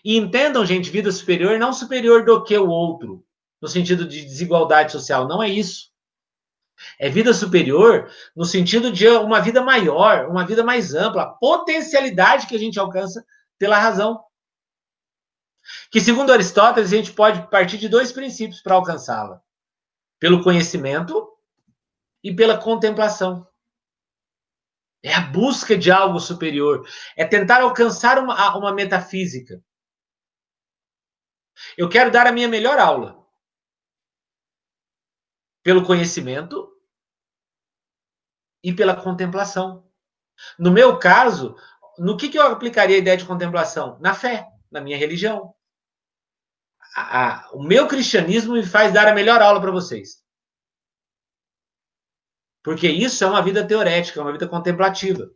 [0.03, 3.25] E entendam, gente, vida superior não superior do que o outro,
[3.61, 5.89] no sentido de desigualdade social, não é isso.
[6.97, 12.47] É vida superior no sentido de uma vida maior, uma vida mais ampla, a potencialidade
[12.47, 13.25] que a gente alcança
[13.57, 14.23] pela razão.
[15.91, 19.41] Que, segundo Aristóteles, a gente pode partir de dois princípios para alcançá-la
[20.19, 21.31] pelo conhecimento
[22.23, 23.47] e pela contemplação.
[25.01, 26.85] É a busca de algo superior,
[27.15, 29.63] é tentar alcançar uma, uma metafísica.
[31.77, 33.25] Eu quero dar a minha melhor aula
[35.63, 36.71] pelo conhecimento
[38.63, 39.89] e pela contemplação.
[40.57, 41.55] No meu caso,
[41.97, 43.99] no que, que eu aplicaria a ideia de contemplação?
[43.99, 45.53] Na fé, na minha religião
[46.95, 50.23] a, o meu cristianismo me faz dar a melhor aula para vocês.
[52.63, 55.29] Porque isso é uma vida teorética, é uma vida contemplativa.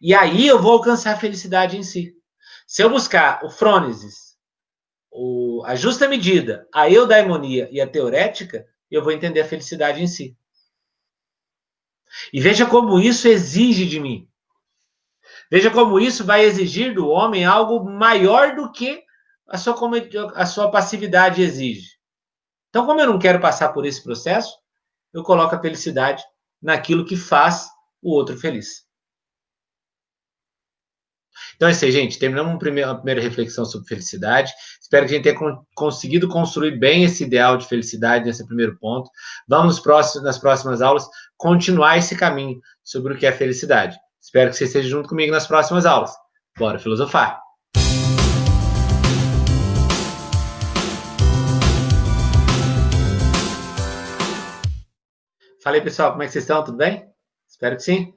[0.00, 2.14] E aí eu vou alcançar a felicidade em si.
[2.66, 4.36] Se eu buscar o frônesis,
[5.10, 10.06] o, a justa medida, a eudaimonia e a teorética, eu vou entender a felicidade em
[10.06, 10.36] si.
[12.32, 14.28] E veja como isso exige de mim.
[15.50, 19.04] Veja como isso vai exigir do homem algo maior do que
[19.46, 19.74] a sua,
[20.34, 21.98] a sua passividade exige.
[22.70, 24.58] Então, como eu não quero passar por esse processo,
[25.12, 26.24] eu coloco a felicidade
[26.60, 27.68] naquilo que faz
[28.02, 28.83] o outro feliz.
[31.56, 32.18] Então é isso aí, gente.
[32.18, 34.52] Terminamos uma primeira, reflexão sobre felicidade.
[34.80, 39.10] Espero que a gente tenha conseguido construir bem esse ideal de felicidade nesse primeiro ponto.
[39.48, 39.82] Vamos
[40.22, 43.96] nas próximas aulas continuar esse caminho sobre o que é felicidade.
[44.20, 46.12] Espero que você esteja junto comigo nas próximas aulas.
[46.58, 47.44] Bora filosofar!
[55.62, 56.62] Falei, pessoal, como é que vocês estão?
[56.62, 57.06] Tudo bem?
[57.48, 58.12] Espero que sim.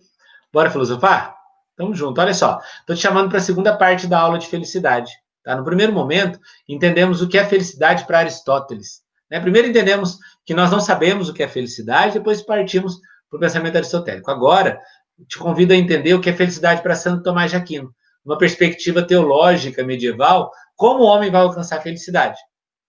[0.52, 1.37] Bora filosofar?
[1.78, 2.20] Tamo junto.
[2.20, 5.12] Olha só, estou te chamando para a segunda parte da aula de felicidade.
[5.44, 5.56] Tá?
[5.56, 9.04] No primeiro momento, entendemos o que é felicidade para Aristóteles.
[9.30, 9.40] Né?
[9.40, 13.76] Primeiro entendemos que nós não sabemos o que é felicidade, depois partimos para o pensamento
[13.76, 14.32] aristotélico.
[14.32, 14.82] Agora,
[15.28, 17.94] te convido a entender o que é felicidade para Santo Tomás de Aquino,
[18.26, 22.40] uma perspectiva teológica medieval, como o homem vai alcançar a felicidade.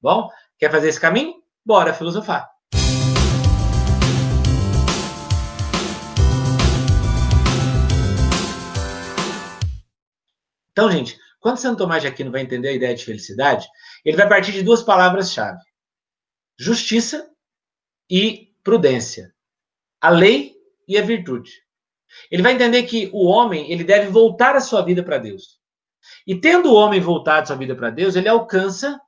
[0.01, 1.35] Bom, quer fazer esse caminho?
[1.65, 2.49] Bora filosofar.
[10.79, 13.67] Então, gente, quando Santo Tomás de Aquino vai entender a ideia de felicidade,
[14.05, 15.59] ele vai partir de duas palavras-chave:
[16.57, 17.29] justiça
[18.09, 19.35] e prudência.
[20.01, 20.55] A lei
[20.87, 21.51] e a virtude.
[22.31, 25.59] Ele vai entender que o homem ele deve voltar a sua vida para Deus.
[26.25, 29.01] E tendo o homem voltado a sua vida para Deus, ele alcança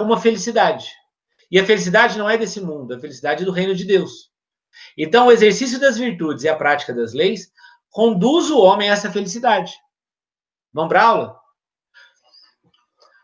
[0.00, 0.90] uma felicidade.
[1.50, 4.30] E a felicidade não é desse mundo, a felicidade é do reino de Deus.
[4.94, 7.50] Então, o exercício das virtudes e a prática das leis
[7.88, 9.72] conduz o homem a essa felicidade.
[10.74, 11.40] Vamos para aula?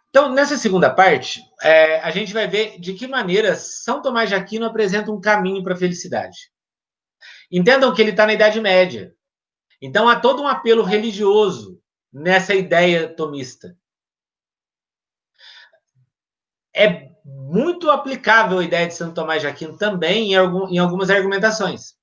[0.09, 4.37] Então, nessa segunda parte, é, a gente vai ver de que maneira São Tomás de
[4.37, 6.51] Aquino apresenta um caminho para a felicidade.
[7.51, 9.13] Entendam que ele está na Idade Média.
[9.83, 11.81] Então, há todo um apelo religioso
[12.13, 13.77] nessa ideia tomista.
[16.75, 21.11] É muito aplicável a ideia de Santo Tomás de Aquino também em, algum, em algumas
[21.11, 21.97] argumentações.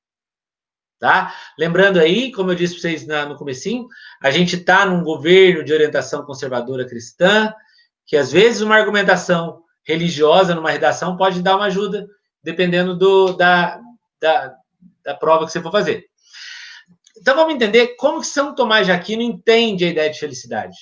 [0.99, 1.33] Tá?
[1.59, 3.87] Lembrando aí, como eu disse para vocês na, no comecinho,
[4.21, 7.53] a gente está num governo de orientação conservadora cristã,
[8.05, 12.07] que às vezes uma argumentação religiosa numa redação pode dar uma ajuda,
[12.41, 13.79] dependendo do, da,
[14.19, 14.55] da,
[15.03, 16.05] da prova que você for fazer.
[17.19, 20.75] Então vamos entender como que São Tomás de Aquino entende a ideia de felicidade.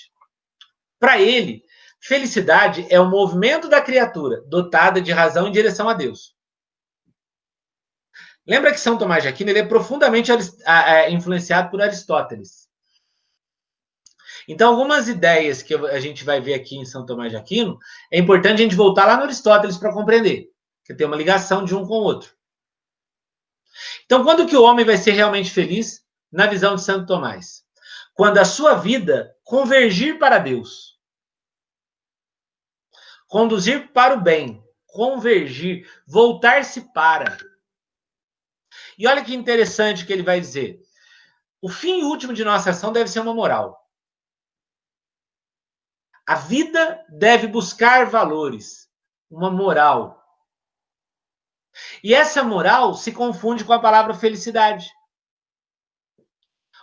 [1.00, 1.64] Para ele,
[2.00, 6.35] felicidade é o movimento da criatura dotada de razão em direção a Deus.
[8.48, 10.32] Lembra que São Tomás de Aquino ele é profundamente
[11.10, 12.70] influenciado por Aristóteles.
[14.48, 17.80] Então, algumas ideias que a gente vai ver aqui em São Tomás de Aquino,
[18.12, 20.52] é importante a gente voltar lá no Aristóteles para compreender,
[20.84, 22.36] que tem uma ligação de um com o outro.
[24.06, 27.64] Então, quando que o homem vai ser realmente feliz na visão de Santo Tomás?
[28.14, 30.96] Quando a sua vida convergir para Deus.
[33.28, 37.38] Conduzir para o bem, convergir, voltar-se para.
[38.98, 40.82] E olha que interessante que ele vai dizer.
[41.62, 43.84] O fim último de nossa ação deve ser uma moral.
[46.28, 48.90] A vida deve buscar valores,
[49.30, 50.24] uma moral.
[52.04, 54.90] E essa moral se confunde com a palavra felicidade.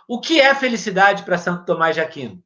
[0.07, 2.43] O que é felicidade para Santo Tomás de Aquino?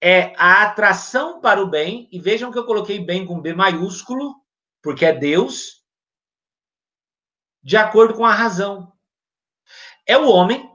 [0.00, 4.34] É a atração para o bem, e vejam que eu coloquei bem com B maiúsculo,
[4.82, 5.81] porque é Deus,
[7.62, 8.92] de acordo com a razão.
[10.06, 10.68] É o homem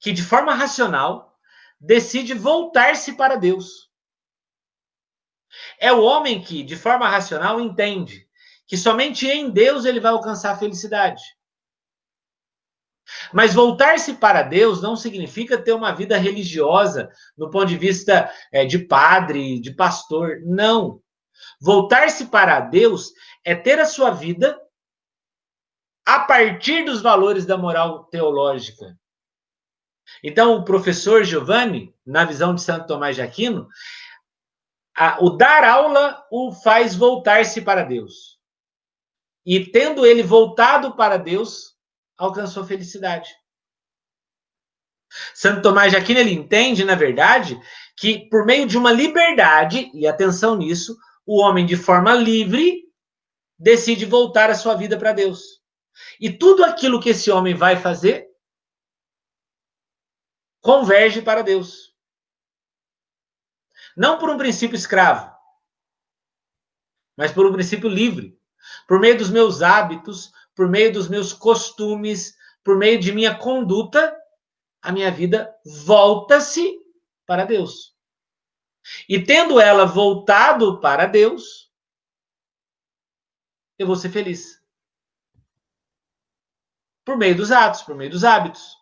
[0.00, 1.38] que, de forma racional,
[1.80, 3.88] decide voltar-se para Deus.
[5.78, 8.28] É o homem que, de forma racional, entende
[8.66, 11.22] que somente em Deus ele vai alcançar a felicidade.
[13.32, 18.66] Mas voltar-se para Deus não significa ter uma vida religiosa no ponto de vista é,
[18.66, 20.40] de padre, de pastor.
[20.44, 21.00] Não.
[21.60, 23.12] Voltar-se para Deus
[23.44, 24.60] é ter a sua vida
[26.08, 28.98] a partir dos valores da moral teológica.
[30.24, 33.68] Então, o professor Giovanni, na visão de Santo Tomás de Aquino,
[34.96, 38.38] a, o dar aula o faz voltar-se para Deus.
[39.44, 41.76] E tendo ele voltado para Deus,
[42.16, 43.28] alcançou felicidade.
[45.34, 47.60] Santo Tomás de Aquino ele entende, na verdade,
[47.94, 50.96] que por meio de uma liberdade, e atenção nisso,
[51.26, 52.82] o homem de forma livre
[53.58, 55.57] decide voltar a sua vida para Deus.
[56.20, 58.28] E tudo aquilo que esse homem vai fazer
[60.60, 61.94] converge para Deus.
[63.96, 65.34] Não por um princípio escravo,
[67.16, 68.38] mas por um princípio livre.
[68.86, 74.16] Por meio dos meus hábitos, por meio dos meus costumes, por meio de minha conduta,
[74.82, 76.78] a minha vida volta-se
[77.26, 77.96] para Deus.
[79.08, 81.72] E tendo ela voltado para Deus,
[83.78, 84.57] eu vou ser feliz
[87.08, 88.76] por meio dos atos, por meio dos hábitos.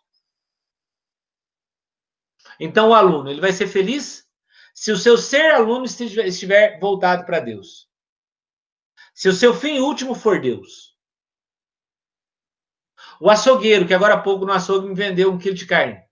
[2.59, 4.27] Então, o aluno, ele vai ser feliz
[4.73, 7.89] se o seu ser aluno estiver voltado para Deus.
[9.15, 10.93] Se o seu fim último for Deus.
[13.17, 16.03] O açougueiro, que agora há pouco no açougue me vendeu um quilo de carne.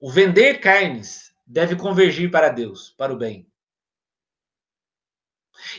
[0.00, 3.48] O vender carnes deve convergir para Deus, para o bem.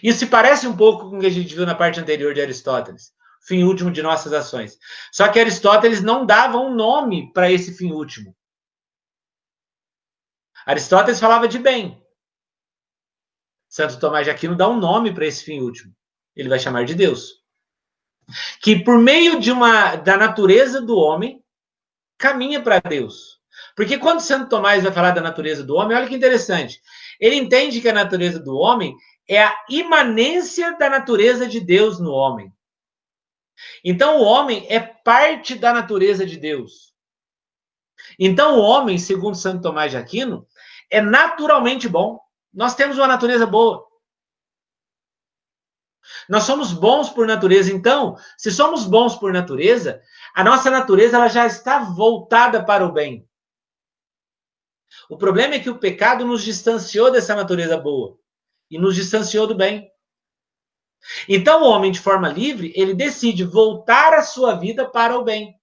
[0.01, 2.39] Isso se parece um pouco com o que a gente viu na parte anterior de
[2.39, 4.77] Aristóteles, fim último de nossas ações.
[5.11, 8.35] Só que Aristóteles não dava um nome para esse fim último.
[10.65, 12.01] Aristóteles falava de bem.
[13.67, 15.93] Santo Tomás de Aquino dá um nome para esse fim último.
[16.35, 17.41] Ele vai chamar de Deus.
[18.61, 21.43] Que por meio de uma da natureza do homem
[22.17, 23.41] caminha para Deus.
[23.75, 26.81] Porque quando Santo Tomás vai falar da natureza do homem, olha que interessante.
[27.19, 28.95] Ele entende que a natureza do homem
[29.27, 32.53] é a imanência da natureza de Deus no homem.
[33.83, 36.93] Então o homem é parte da natureza de Deus.
[38.19, 40.47] Então o homem, segundo Santo Tomás de Aquino,
[40.89, 42.19] é naturalmente bom.
[42.53, 43.87] Nós temos uma natureza boa.
[46.27, 47.71] Nós somos bons por natureza.
[47.71, 50.01] Então, se somos bons por natureza,
[50.35, 53.27] a nossa natureza ela já está voltada para o bem.
[55.09, 58.17] O problema é que o pecado nos distanciou dessa natureza boa
[58.69, 59.89] e nos distanciou do bem.
[61.27, 65.59] Então, o homem, de forma livre, ele decide voltar a sua vida para o bem.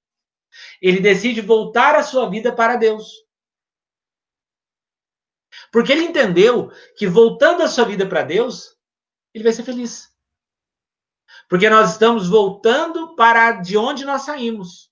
[0.81, 3.13] Ele decide voltar a sua vida para Deus.
[5.71, 8.77] Porque ele entendeu que voltando a sua vida para Deus,
[9.35, 10.13] ele vai ser feliz.
[11.49, 14.91] Porque nós estamos voltando para de onde nós saímos.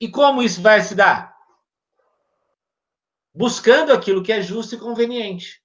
[0.00, 1.32] E como isso vai se dar?
[3.34, 5.61] Buscando aquilo que é justo e conveniente.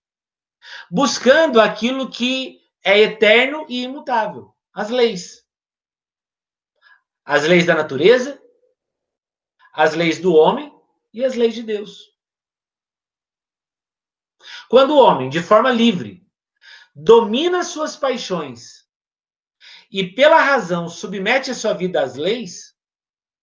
[0.90, 4.56] Buscando aquilo que é eterno e imutável.
[4.74, 5.46] As leis.
[7.26, 8.42] As leis da natureza,
[9.74, 10.74] as leis do homem
[11.14, 12.16] e as leis de Deus.
[14.70, 16.26] Quando o homem, de forma livre,
[16.96, 18.88] domina suas paixões
[19.92, 22.78] e, pela razão, submete a sua vida às leis,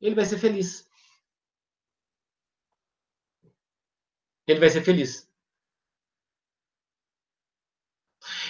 [0.00, 0.88] ele vai ser feliz.
[4.46, 5.30] Ele vai ser feliz.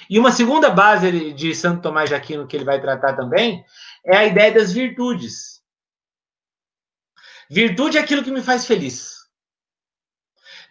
[0.09, 3.65] E uma segunda base de Santo Tomás de Aquino que ele vai tratar também
[4.05, 5.63] é a ideia das virtudes.
[7.51, 9.15] Virtude é aquilo que me faz feliz.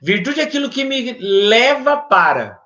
[0.02, 2.62] Virtude é aquilo que me leva para.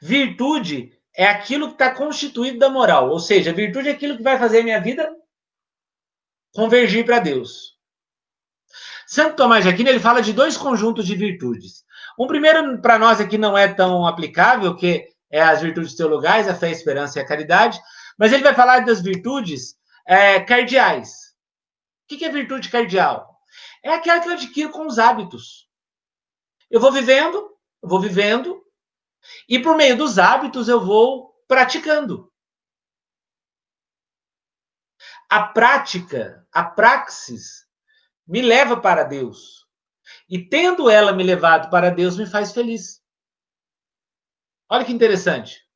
[0.00, 3.10] Virtude é aquilo que está constituído da moral.
[3.10, 5.10] Ou seja, virtude é aquilo que vai fazer a minha vida
[6.52, 7.76] convergir para Deus.
[9.06, 11.84] Santo Tomás de Aquino ele fala de dois conjuntos de virtudes.
[12.18, 16.54] Um primeiro, para nós aqui, não é tão aplicável, que é as virtudes teologais, a
[16.54, 17.80] fé, a esperança e a caridade.
[18.18, 21.34] Mas ele vai falar das virtudes é, cardeais.
[22.04, 23.38] O que é virtude cardial?
[23.84, 25.68] É aquela que eu adquiro com os hábitos.
[26.70, 27.36] Eu vou vivendo,
[27.82, 28.64] eu vou vivendo,
[29.48, 32.32] e por meio dos hábitos eu vou praticando.
[35.30, 37.66] A prática, a praxis,
[38.26, 39.67] me leva para Deus.
[40.28, 43.02] E tendo ela me levado para Deus, me faz feliz.
[44.68, 45.66] Olha que interessante.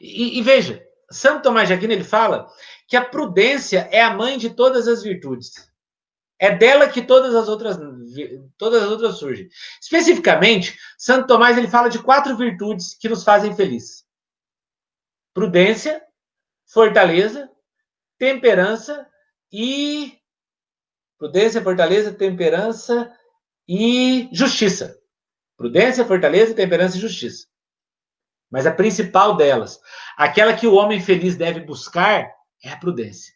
[0.00, 2.46] E, e veja, Santo Tomás de Aquino ele fala
[2.86, 5.70] que a prudência é a mãe de todas as virtudes.
[6.38, 7.78] É dela que todas as outras
[8.58, 9.48] todas as outras surgem.
[9.80, 14.04] Especificamente, Santo Tomás ele fala de quatro virtudes que nos fazem felizes:
[15.32, 16.02] prudência,
[16.66, 17.50] fortaleza,
[18.18, 19.08] temperança
[19.50, 20.18] e
[21.18, 23.12] prudência, fortaleza, temperança
[23.68, 24.98] e justiça.
[25.56, 27.46] Prudência, fortaleza, temperança e justiça.
[28.50, 29.80] Mas a principal delas,
[30.16, 32.30] aquela que o homem feliz deve buscar,
[32.62, 33.34] é a prudência.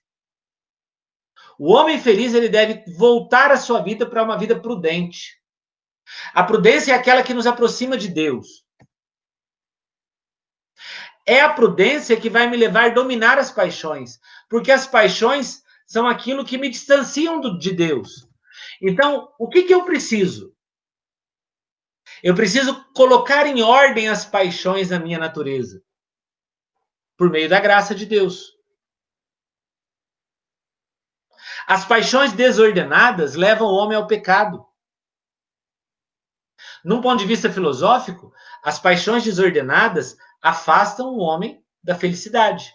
[1.58, 5.38] O homem feliz ele deve voltar a sua vida para uma vida prudente.
[6.32, 8.64] A prudência é aquela que nos aproxima de Deus.
[11.26, 14.18] É a prudência que vai me levar a dominar as paixões,
[14.48, 18.28] porque as paixões são aquilo que me distanciam do, de Deus.
[18.80, 20.57] Então, o que, que eu preciso?
[22.22, 25.82] Eu preciso colocar em ordem as paixões da minha natureza,
[27.16, 28.57] por meio da graça de Deus.
[31.66, 34.64] As paixões desordenadas levam o homem ao pecado.
[36.84, 38.32] Num ponto de vista filosófico,
[38.62, 42.72] as paixões desordenadas afastam o homem da felicidade.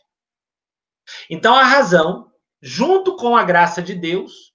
[1.30, 2.34] Então a razão,
[2.66, 4.51] junto com a graça de Deus,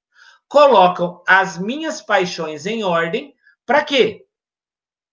[0.49, 3.33] colocam as minhas paixões em ordem
[3.65, 4.27] para quê?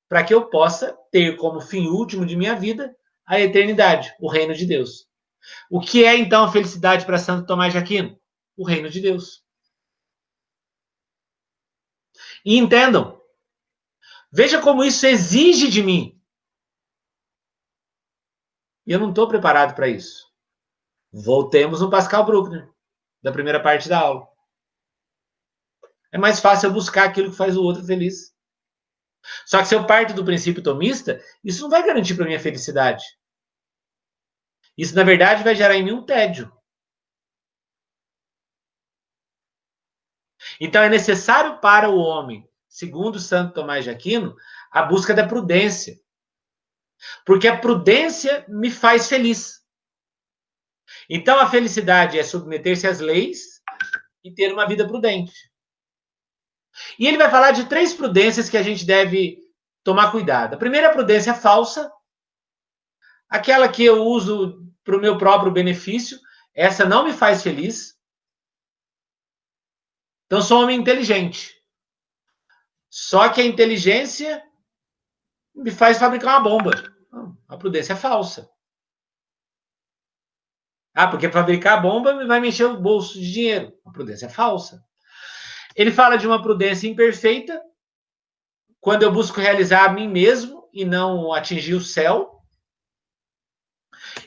[0.09, 4.55] Para que eu possa ter como fim último de minha vida a eternidade, o reino
[4.55, 5.07] de Deus.
[5.69, 8.19] O que é então a felicidade para Santo Tomás de Aquino?
[8.57, 9.45] o reino de Deus.
[12.43, 13.21] E entendam,
[14.31, 16.19] veja como isso exige de mim.
[18.85, 20.25] E eu não estou preparado para isso.
[21.11, 22.73] Voltemos no Pascal Bruckner,
[23.21, 24.27] da primeira parte da aula.
[26.11, 28.35] É mais fácil eu buscar aquilo que faz o outro feliz.
[29.45, 33.03] Só que se eu parto do princípio tomista, isso não vai garantir para minha felicidade.
[34.77, 36.55] Isso, na verdade, vai gerar em mim um tédio.
[40.59, 44.35] Então, é necessário para o homem, segundo Santo Tomás de Aquino,
[44.71, 45.99] a busca da prudência.
[47.25, 49.56] Porque a prudência me faz feliz.
[51.09, 53.61] Então, a felicidade é submeter-se às leis
[54.23, 55.33] e ter uma vida prudente.
[56.99, 59.39] E ele vai falar de três prudências que a gente deve
[59.83, 60.53] tomar cuidado.
[60.53, 61.91] A primeira é a prudência falsa,
[63.29, 66.19] aquela que eu uso para o meu próprio benefício,
[66.53, 67.97] essa não me faz feliz.
[70.25, 71.55] Então, sou um homem inteligente.
[72.89, 74.43] Só que a inteligência
[75.55, 76.71] me faz fabricar uma bomba.
[77.47, 78.49] A prudência é falsa.
[80.99, 83.71] Ah, porque fabricar bomba vai me encher o bolso de dinheiro.
[83.85, 84.83] A prudência é falsa.
[85.75, 87.61] Ele fala de uma prudência imperfeita,
[88.79, 92.41] quando eu busco realizar a mim mesmo e não atingir o céu.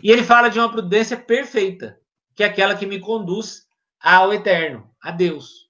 [0.00, 2.00] E ele fala de uma prudência perfeita,
[2.36, 3.66] que é aquela que me conduz
[4.00, 5.68] ao eterno, a Deus.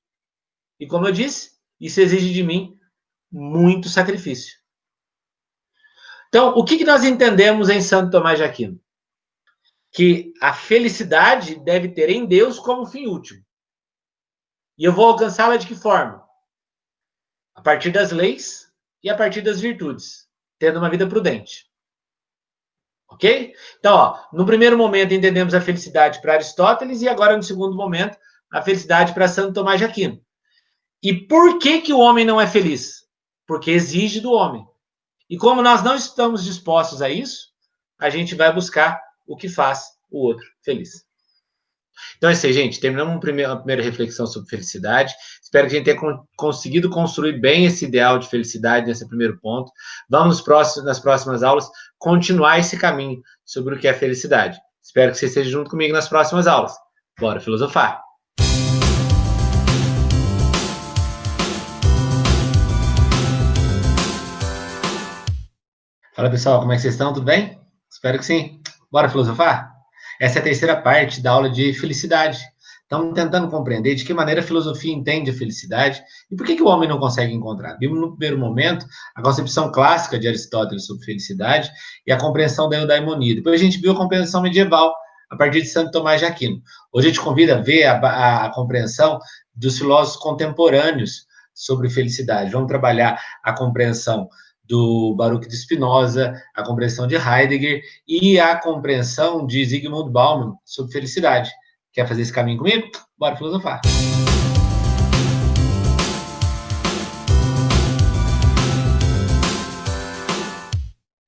[0.79, 2.79] E como eu disse, isso exige de mim
[3.33, 4.59] muito sacrifício.
[6.29, 8.79] Então, o que, que nós entendemos em Santo Tomás de Aquino?
[9.93, 13.45] Que a felicidade deve ter em Deus como fim último.
[14.79, 16.25] E eu vou alcançá-la de que forma?
[17.55, 18.73] A partir das leis
[19.03, 20.29] e a partir das virtudes,
[20.59, 21.67] tendo uma vida prudente.
[23.11, 23.55] Ok?
[23.79, 28.17] Então, ó, no primeiro momento entendemos a felicidade para Aristóteles e agora no segundo momento
[28.51, 30.25] a felicidade para Santo Tomás de Aquino.
[31.03, 33.07] E por que que o homem não é feliz?
[33.47, 34.65] Porque exige do homem.
[35.29, 37.51] E como nós não estamos dispostos a isso,
[37.99, 39.01] a gente vai buscar
[39.31, 41.05] o que faz o outro feliz.
[42.17, 42.81] Então é isso aí, gente.
[42.81, 45.15] Terminamos uma primeira, reflexão sobre felicidade.
[45.41, 49.39] Espero que a gente tenha con conseguido construir bem esse ideal de felicidade nesse primeiro
[49.39, 49.71] ponto.
[50.09, 54.59] Vamos próximos, nas próximas aulas continuar esse caminho sobre o que é felicidade.
[54.83, 56.75] Espero que você esteja junto comigo nas próximas aulas.
[57.19, 58.03] Bora filosofar!
[66.17, 67.13] Fala pessoal, como é que vocês estão?
[67.13, 67.61] Tudo bem?
[67.89, 68.60] Espero que sim.
[68.91, 69.73] Bora filosofar?
[70.21, 72.41] Essa é a terceira parte da aula de felicidade.
[72.83, 76.63] Estamos tentando compreender de que maneira a filosofia entende a felicidade e por que, que
[76.63, 77.77] o homem não consegue encontrar.
[77.79, 78.85] Vimos no primeiro momento
[79.15, 81.71] a concepção clássica de Aristóteles sobre felicidade
[82.05, 83.37] e a compreensão da eudaimonia.
[83.37, 84.93] Depois a gente viu a compreensão medieval
[85.31, 86.61] a partir de Santo Tomás de Aquino.
[86.93, 89.21] Hoje a gente convida a ver a, a, a compreensão
[89.55, 92.51] dos filósofos contemporâneos sobre felicidade.
[92.51, 94.29] Vamos trabalhar a compreensão
[94.71, 100.93] do Baruch de Spinoza, a compreensão de Heidegger e a compreensão de Zygmunt Bauman sobre
[100.93, 101.51] felicidade.
[101.93, 102.89] Quer fazer esse caminho comigo?
[103.19, 103.81] Bora filosofar.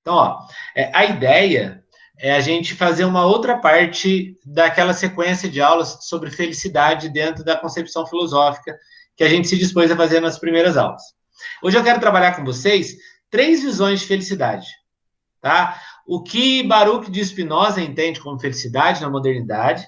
[0.00, 0.38] Então, ó,
[0.76, 1.82] é, a ideia
[2.20, 7.56] é a gente fazer uma outra parte daquela sequência de aulas sobre felicidade dentro da
[7.56, 8.78] concepção filosófica
[9.16, 11.02] que a gente se dispôs a fazer nas primeiras aulas.
[11.60, 12.96] Hoje eu quero trabalhar com vocês
[13.32, 14.68] três visões de felicidade,
[15.40, 15.80] tá?
[16.06, 19.86] O que Baruch de Spinoza entende como felicidade na modernidade,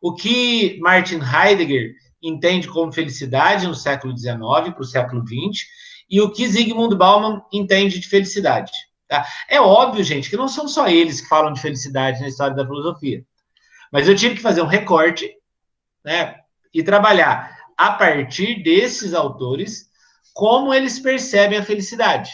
[0.00, 1.92] o que Martin Heidegger
[2.22, 5.66] entende como felicidade no século XIX para o século XX,
[6.08, 8.70] e o que Zygmunt Bauman entende de felicidade.
[9.08, 9.26] Tá?
[9.48, 12.64] É óbvio, gente, que não são só eles que falam de felicidade na história da
[12.64, 13.24] filosofia.
[13.90, 15.28] Mas eu tive que fazer um recorte
[16.04, 16.36] né,
[16.72, 19.90] e trabalhar a partir desses autores
[20.32, 22.30] como eles percebem a felicidade.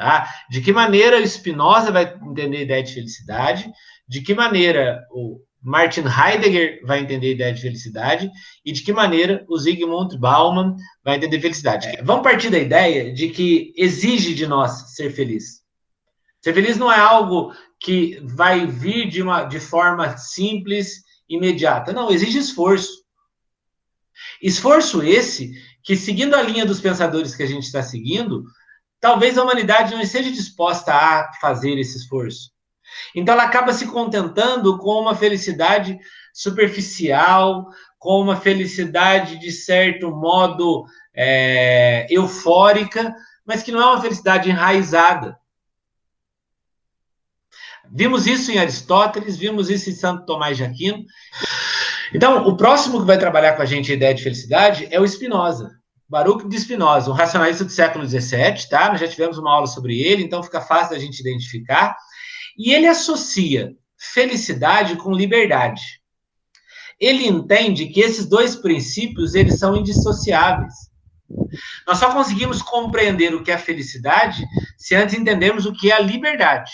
[0.00, 0.26] Tá?
[0.48, 3.70] De que maneira o Spinoza vai entender a ideia de felicidade,
[4.08, 8.30] de que maneira o Martin Heidegger vai entender a ideia de felicidade
[8.64, 10.74] e de que maneira o Zygmunt Bauman
[11.04, 11.86] vai entender felicidade.
[11.86, 12.02] É.
[12.02, 15.60] Vamos partir da ideia de que exige de nós ser feliz.
[16.40, 21.92] Ser feliz não é algo que vai vir de, uma, de forma simples, imediata.
[21.92, 23.04] Não, exige esforço.
[24.42, 25.52] Esforço esse
[25.84, 28.44] que, seguindo a linha dos pensadores que a gente está seguindo,
[29.00, 32.50] talvez a humanidade não esteja disposta a fazer esse esforço.
[33.14, 35.98] Então ela acaba se contentando com uma felicidade
[36.32, 40.84] superficial, com uma felicidade de certo modo
[41.14, 45.38] é, eufórica, mas que não é uma felicidade enraizada.
[47.92, 51.04] Vimos isso em Aristóteles, vimos isso em Santo Tomás de Aquino.
[52.14, 55.06] Então, o próximo que vai trabalhar com a gente a ideia de felicidade é o
[55.06, 55.79] Spinoza.
[56.10, 58.88] Baruch de Spinoza, um racionalista do século XVII, tá?
[58.88, 61.96] Nós já tivemos uma aula sobre ele, então fica fácil da gente identificar.
[62.58, 66.00] E ele associa felicidade com liberdade.
[66.98, 70.74] Ele entende que esses dois princípios eles são indissociáveis.
[71.86, 74.44] Nós só conseguimos compreender o que é felicidade
[74.76, 76.72] se antes entendermos o que é a liberdade.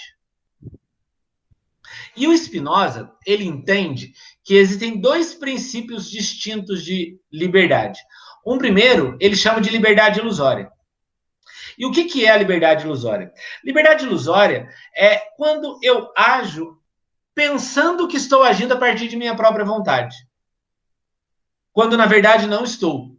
[2.17, 8.01] E o Spinoza, ele entende que existem dois princípios distintos de liberdade.
[8.47, 10.71] Um primeiro, ele chama de liberdade ilusória.
[11.77, 13.33] E o que, que é a liberdade ilusória?
[13.65, 16.79] Liberdade ilusória é quando eu ajo
[17.35, 20.17] pensando que estou agindo a partir de minha própria vontade.
[21.73, 23.17] Quando na verdade não estou.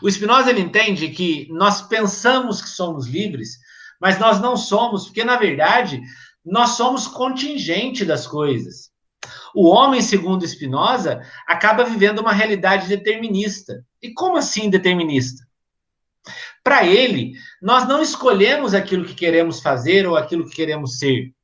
[0.00, 3.58] O Spinoza ele entende que nós pensamos que somos livres,
[4.00, 6.00] mas nós não somos, porque na verdade
[6.44, 8.91] nós somos contingente das coisas.
[9.54, 13.84] O homem, segundo Spinoza, acaba vivendo uma realidade determinista.
[14.00, 15.46] E como assim determinista?
[16.62, 21.34] Para ele, nós não escolhemos aquilo que queremos fazer ou aquilo que queremos ser.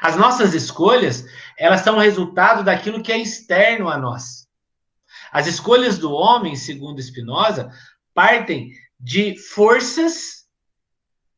[0.00, 1.24] As nossas escolhas,
[1.58, 4.48] elas são resultado daquilo que é externo a nós.
[5.30, 7.70] As escolhas do homem, segundo Spinoza,
[8.14, 10.46] partem de forças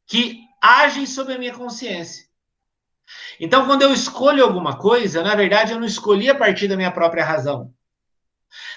[0.07, 2.24] que agem sobre a minha consciência.
[3.41, 6.91] Então, quando eu escolho alguma coisa, na verdade, eu não escolhi a partir da minha
[6.91, 7.73] própria razão.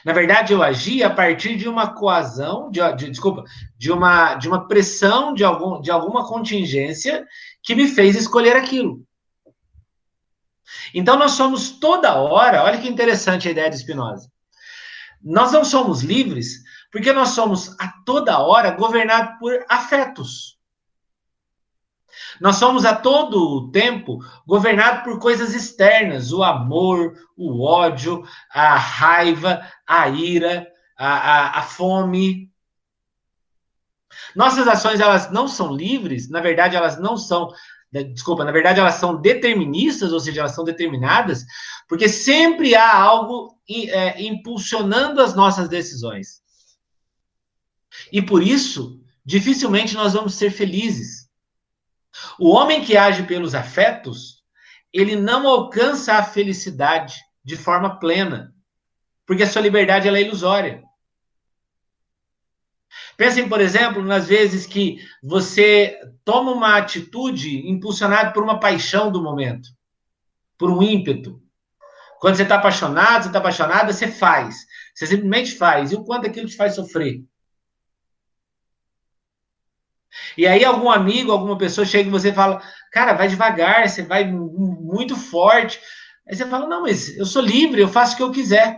[0.04, 3.44] Na verdade, eu agi a partir de uma coazão, de, de, desculpa,
[3.78, 7.26] de uma, de uma pressão de, algum, de alguma contingência
[7.62, 9.06] que me fez escolher aquilo.
[10.94, 14.30] Então, nós somos toda hora, olha que interessante a ideia de Spinoza.
[15.22, 20.57] Nós não somos livres porque nós somos a toda hora governados por afetos.
[22.40, 29.62] Nós somos a todo tempo governados por coisas externas: o amor, o ódio, a raiva,
[29.86, 30.68] a ira,
[30.98, 32.52] a, a, a fome.
[34.36, 37.52] Nossas ações elas não são livres, na verdade elas não são
[37.92, 41.46] desculpa, na verdade elas são deterministas, ou seja, elas são determinadas,
[41.88, 46.42] porque sempre há algo é, impulsionando as nossas decisões.
[48.12, 51.17] E por isso, dificilmente nós vamos ser felizes.
[52.40, 54.44] O homem que age pelos afetos,
[54.94, 58.54] ele não alcança a felicidade de forma plena,
[59.26, 60.84] porque a sua liberdade é ilusória.
[63.16, 69.22] Pensem, por exemplo, nas vezes que você toma uma atitude impulsionada por uma paixão do
[69.22, 69.70] momento,
[70.58, 71.42] por um ímpeto.
[72.20, 74.66] Quando você está apaixonado, você está apaixonada, você faz.
[74.94, 75.92] Você simplesmente faz.
[75.92, 77.24] E o quanto aquilo te faz sofrer?
[80.38, 82.62] E aí algum amigo, alguma pessoa chega e você fala,
[82.92, 85.80] cara, vai devagar, você vai muito forte.
[86.28, 88.78] Aí você fala, não, mas eu sou livre, eu faço o que eu quiser.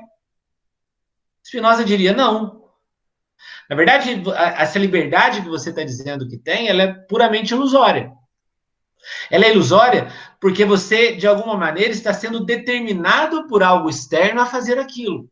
[1.44, 2.60] Spinoza diria, não.
[3.70, 4.22] Na verdade,
[4.58, 8.12] essa liberdade que você está dizendo que tem, ela é puramente ilusória.
[9.30, 14.46] Ela é ilusória porque você, de alguma maneira, está sendo determinado por algo externo a
[14.46, 15.30] fazer aquilo.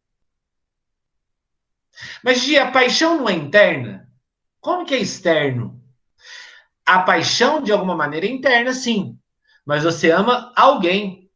[2.23, 4.07] Mas, Gia, a paixão não é interna?
[4.59, 5.76] Como que é externo?
[6.87, 9.19] A paixão, de alguma maneira, é interna, sim.
[9.65, 11.29] Mas você ama alguém.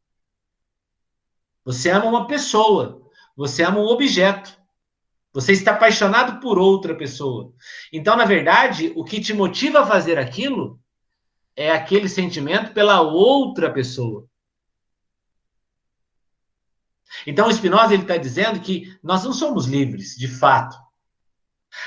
[1.66, 3.02] Você ama uma pessoa.
[3.36, 4.58] Você ama um objeto.
[5.34, 7.54] Você está apaixonado por outra pessoa.
[7.92, 10.80] Então, na verdade, o que te motiva a fazer aquilo
[11.54, 14.26] é aquele sentimento pela outra pessoa.
[17.28, 20.78] Então, o Spinoza está dizendo que nós não somos livres, de fato.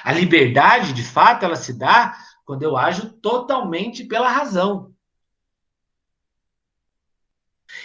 [0.02, 4.94] A liberdade, de fato, ela se dá quando eu ajo totalmente pela razão.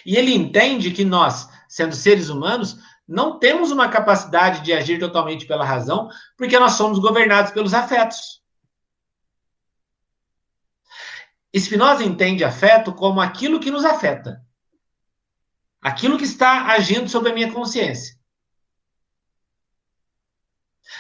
[0.06, 5.46] E ele entende que nós, sendo seres humanos, não temos uma capacidade de agir totalmente
[5.46, 8.40] pela razão, porque nós somos governados pelos afetos.
[11.58, 14.46] Spinoza entende afeto como aquilo que nos afeta.
[15.82, 18.16] Aquilo que está agindo sobre a minha consciência.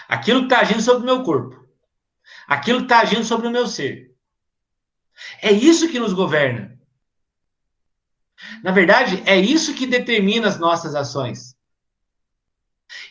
[0.07, 1.68] Aquilo que está agindo sobre o meu corpo
[2.49, 4.11] aquilo que está agindo sobre o meu ser.
[5.39, 6.75] É isso que nos governa.
[8.63, 11.55] Na verdade, é isso que determina as nossas ações.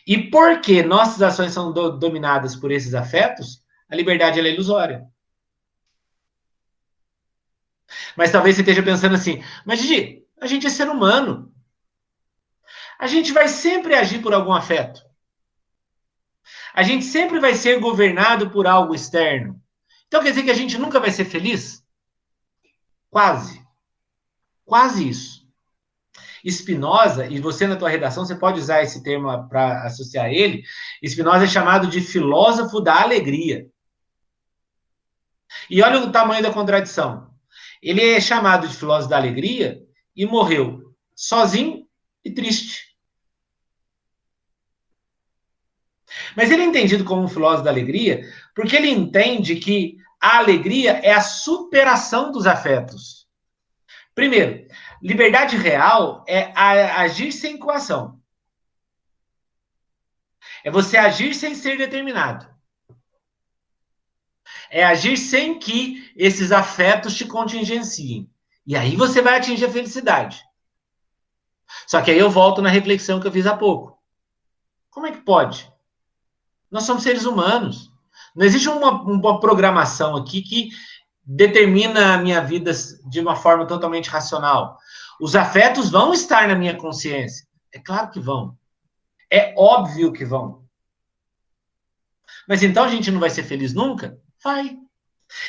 [0.04, 5.06] E porque nossas ações são do, dominadas por esses afetos, a liberdade é ilusória.
[8.16, 11.54] Mas talvez você esteja pensando assim, mas Gigi, a gente é ser humano.
[12.98, 15.07] A gente vai sempre agir por algum afeto
[16.74, 19.60] a gente sempre vai ser governado por algo externo.
[20.06, 21.84] Então quer dizer que a gente nunca vai ser feliz?
[23.10, 23.62] Quase.
[24.64, 25.46] Quase isso.
[26.46, 30.62] Spinoza, e você na tua redação, você pode usar esse termo para associar ele,
[31.04, 33.66] Spinoza é chamado de filósofo da alegria.
[35.68, 37.30] E olha o tamanho da contradição.
[37.82, 39.82] Ele é chamado de filósofo da alegria
[40.14, 41.86] e morreu sozinho
[42.24, 42.87] e triste.
[46.36, 48.22] Mas ele é entendido como um filósofo da alegria
[48.54, 53.26] porque ele entende que a alegria é a superação dos afetos.
[54.14, 54.66] Primeiro,
[55.00, 58.20] liberdade real é agir sem coação.
[60.64, 62.52] É você agir sem ser determinado.
[64.70, 68.28] É agir sem que esses afetos te contingenciem.
[68.66, 70.42] E aí você vai atingir a felicidade.
[71.86, 73.98] Só que aí eu volto na reflexão que eu fiz há pouco.
[74.90, 75.72] Como é que pode?
[76.70, 77.90] Nós somos seres humanos.
[78.34, 80.70] Não existe uma, uma programação aqui que
[81.24, 82.72] determina a minha vida
[83.08, 84.78] de uma forma totalmente racional.
[85.20, 87.46] Os afetos vão estar na minha consciência.
[87.72, 88.56] É claro que vão.
[89.30, 90.64] É óbvio que vão.
[92.48, 94.18] Mas então a gente não vai ser feliz nunca?
[94.42, 94.78] Vai.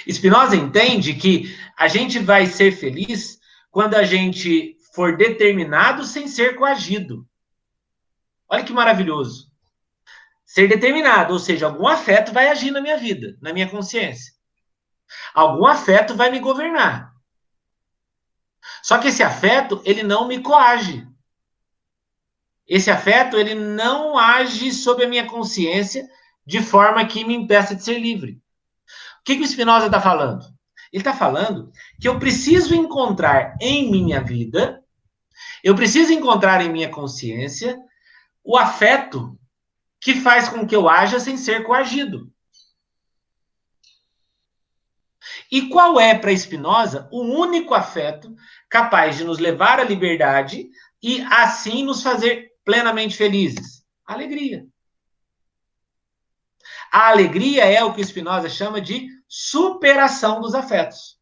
[0.10, 3.40] Spinoza entende que a gente vai ser feliz
[3.72, 7.26] quando a gente for determinado sem ser coagido.
[8.50, 9.49] Olha que maravilhoso.
[10.50, 14.34] Ser determinado, ou seja, algum afeto vai agir na minha vida, na minha consciência.
[15.32, 17.14] Algum afeto vai me governar.
[18.82, 21.08] Só que esse afeto, ele não me coage.
[22.68, 26.10] Esse afeto, ele não age sobre a minha consciência
[26.43, 28.41] de forma que me impeça de ser livre.
[29.22, 30.43] O que, que o Spinoza está falando?
[30.91, 31.72] Ele está falando
[32.02, 34.84] que eu preciso encontrar em minha vida,
[35.64, 37.78] eu preciso encontrar em minha consciência
[38.43, 39.39] o afeto
[40.00, 42.32] que faz com que eu haja sem ser coagido.
[45.52, 48.36] E qual é para Spinoza o único afeto
[48.70, 50.70] capaz de nos levar à liberdade
[51.02, 53.84] e assim nos fazer plenamente felizes?
[54.06, 54.68] Alegria.
[56.91, 61.20] A alegria é o que Spinoza chama de superação dos afetos.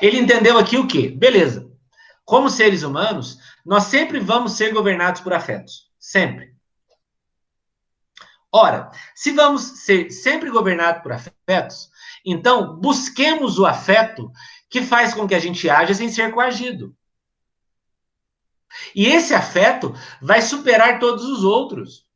[0.00, 1.08] Ele entendeu aqui o quê?
[1.08, 1.70] Beleza.
[2.24, 5.87] Como seres humanos, nós sempre vamos ser governados por afetos.
[6.08, 6.54] Sempre.
[8.50, 11.90] Ora, se vamos ser sempre governados por afetos,
[12.24, 14.32] então busquemos o afeto
[14.70, 16.96] que faz com que a gente haja sem ser coagido.
[18.94, 22.06] E esse afeto vai superar todos os outros.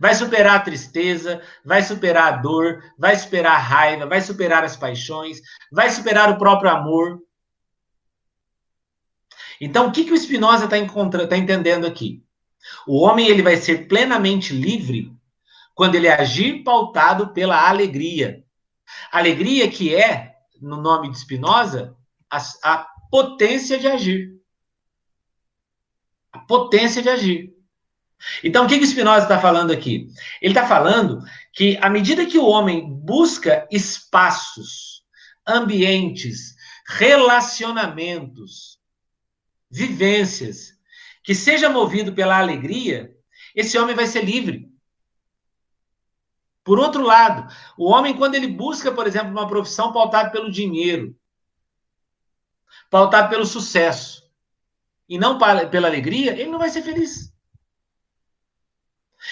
[0.00, 4.76] Vai superar a tristeza, vai superar a dor, vai superar a raiva, vai superar as
[4.76, 5.40] paixões,
[5.72, 7.20] vai superar o próprio amor.
[9.60, 10.76] Então, o que, que o Spinoza está
[11.26, 12.24] tá entendendo aqui?
[12.86, 15.12] O homem ele vai ser plenamente livre
[15.74, 18.44] quando ele agir pautado pela alegria.
[19.10, 21.96] Alegria que é, no nome de Spinoza,
[22.30, 24.30] a, a potência de agir.
[26.32, 27.54] A potência de agir.
[28.44, 30.08] Então, o que, que Spinoza está falando aqui?
[30.42, 35.02] Ele está falando que, à medida que o homem busca espaços,
[35.46, 36.54] ambientes,
[36.86, 38.78] relacionamentos,
[39.70, 40.74] vivências
[41.30, 43.16] que seja movido pela alegria,
[43.54, 44.68] esse homem vai ser livre.
[46.64, 47.46] Por outro lado,
[47.78, 51.16] o homem, quando ele busca, por exemplo, uma profissão pautada pelo dinheiro,
[52.90, 54.28] pautada pelo sucesso,
[55.08, 57.32] e não pela alegria, ele não vai ser feliz.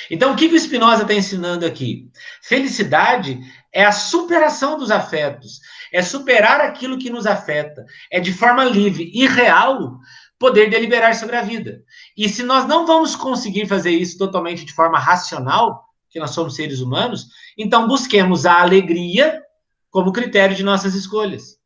[0.09, 2.09] Então, o que, que o Spinoza está ensinando aqui?
[2.42, 3.40] Felicidade
[3.72, 5.59] é a superação dos afetos,
[5.92, 9.99] é superar aquilo que nos afeta, é de forma livre e real
[10.39, 11.82] poder deliberar sobre a vida.
[12.16, 16.55] E se nós não vamos conseguir fazer isso totalmente de forma racional, que nós somos
[16.55, 17.26] seres humanos,
[17.57, 19.43] então busquemos a alegria
[19.91, 21.59] como critério de nossas escolhas.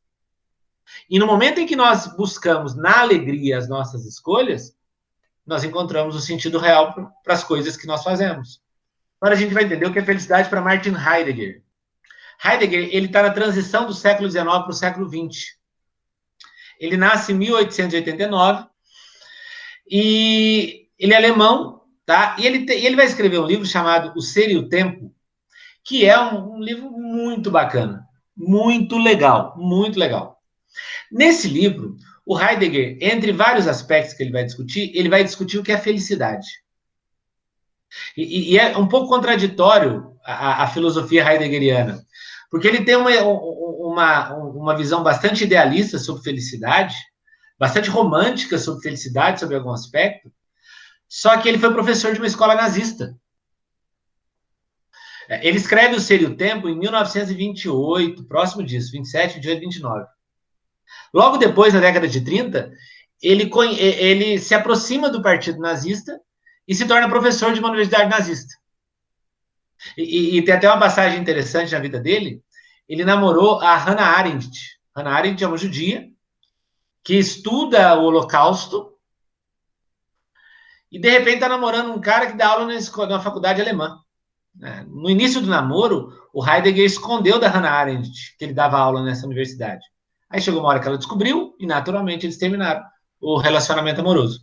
[1.08, 4.74] E no momento em que nós buscamos na alegria as nossas escolhas,
[5.46, 8.60] nós encontramos o sentido real para as coisas que nós fazemos.
[9.20, 11.62] Agora a gente vai entender o que é felicidade para Martin Heidegger.
[12.44, 15.61] Heidegger ele está na transição do século XIX para o século XX.
[16.82, 18.66] Ele nasce em 1889
[19.88, 22.34] e ele é alemão, tá?
[22.40, 25.14] E ele, te, ele vai escrever um livro chamado O Ser e o Tempo,
[25.84, 28.04] que é um, um livro muito bacana,
[28.36, 30.42] muito legal, muito legal.
[31.10, 35.62] Nesse livro, o Heidegger, entre vários aspectos que ele vai discutir, ele vai discutir o
[35.62, 36.48] que é felicidade.
[38.16, 42.04] E, e é um pouco contraditório a, a, filosofia heideggeriana,
[42.52, 46.94] porque ele tem uma, uma, uma visão bastante idealista sobre felicidade,
[47.58, 50.30] bastante romântica sobre felicidade, sobre algum aspecto,
[51.08, 53.16] só que ele foi professor de uma escola nazista.
[55.30, 60.06] É, ele escreve O Ser e o Tempo em 1928, próximo disso, 27, 28, 29.
[61.14, 62.70] Logo depois, na década de 30,
[63.22, 66.20] ele, ele se aproxima do partido nazista
[66.68, 68.52] e se torna professor de uma universidade nazista.
[69.96, 72.42] E, e, tem até uma passagem interessante na vida dele.
[72.88, 74.78] Ele namorou a Hannah Arendt.
[74.94, 76.08] Hannah Arendt é uma judia
[77.02, 78.92] que estuda o Holocausto
[80.90, 83.98] e de repente está namorando um cara que dá aula na, escola, na faculdade alemã.
[84.62, 89.02] É, no início do namoro, o Heidegger escondeu da Hannah Arendt que ele dava aula
[89.02, 89.82] nessa universidade.
[90.28, 92.82] Aí chegou uma hora que ela descobriu e naturalmente eles terminaram
[93.20, 94.40] o relacionamento amoroso.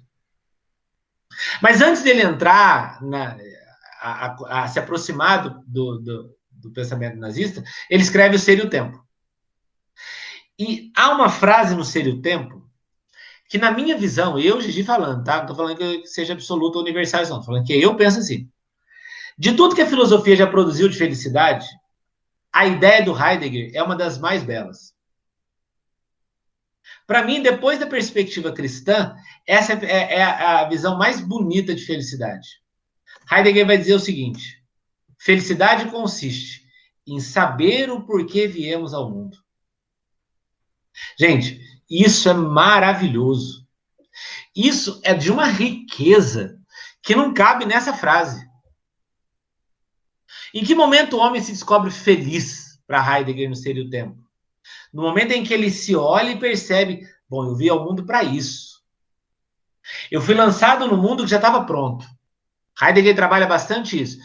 [1.62, 3.38] Mas antes dele entrar na,
[4.00, 8.70] a, a, se aproximar do, do, do, pensamento nazista, ele escreve o Ser e o
[8.70, 9.04] Tempo.
[10.58, 12.68] E há uma frase no Ser e o Tempo
[13.50, 15.38] que, na minha visão, eu, Gigi, falando, tá?
[15.38, 17.44] Não estou falando que seja absoluta ou universal, não.
[17.44, 18.48] Falando que eu penso assim.
[19.36, 21.66] De tudo que a filosofia já produziu de felicidade,
[22.54, 24.94] a ideia do Heidegger é uma das mais belas.
[27.08, 29.16] Para mim, depois da perspectiva cristã,
[29.48, 32.48] essa é, é a visão mais bonita de felicidade.
[33.32, 34.64] Heidegger vai dizer o seguinte:
[35.18, 36.64] felicidade consiste
[37.06, 39.38] em saber o porquê viemos ao mundo.
[41.18, 41.60] Gente,
[41.90, 43.68] isso é maravilhoso.
[44.56, 46.60] Isso é de uma riqueza
[47.02, 48.48] que não cabe nessa frase.
[50.54, 54.18] Em que momento o homem se descobre feliz para Heidegger no Ser e o Tempo?
[54.92, 58.24] No momento em que ele se olha e percebe, bom, eu vi ao mundo para
[58.24, 58.84] isso.
[60.12, 62.06] Eu fui lançado no mundo que já estava pronto.
[62.82, 64.18] Heidegger trabalha bastante isso.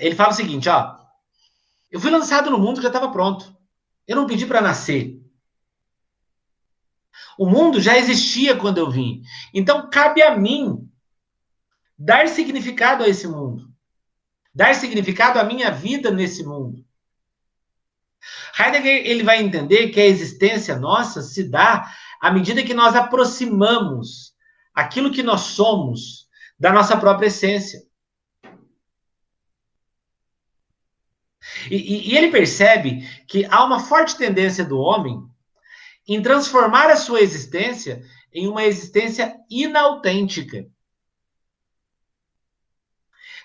[0.00, 0.96] Ele fala o seguinte, ó,
[1.90, 3.54] eu fui lançado no mundo que já estava pronto.
[4.06, 5.20] Eu não pedi para nascer.
[7.38, 9.22] O mundo já existia quando eu vim.
[9.52, 10.88] Então cabe a mim
[11.98, 13.70] dar significado a esse mundo.
[14.54, 16.84] Dar significado à minha vida nesse mundo.
[18.58, 24.32] Heidegger ele vai entender que a existência nossa se dá à medida que nós aproximamos
[24.74, 26.21] aquilo que nós somos
[26.62, 27.82] da nossa própria essência.
[31.68, 35.20] E, e, ele percebe que há uma forte tendência do homem
[36.06, 40.64] em transformar a sua existência em uma existência inautêntica.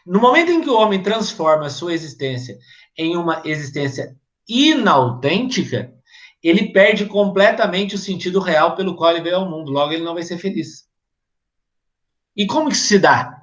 [0.06, 2.60] No momento em que o homem transforma a sua existência
[2.96, 4.16] em uma existência
[4.48, 5.92] inautêntica,
[6.44, 9.72] ele perde completamente o sentido real pelo qual ele veio ao mundo.
[9.72, 10.87] Logo, ele não vai ser feliz.
[12.38, 13.42] E como que se dá?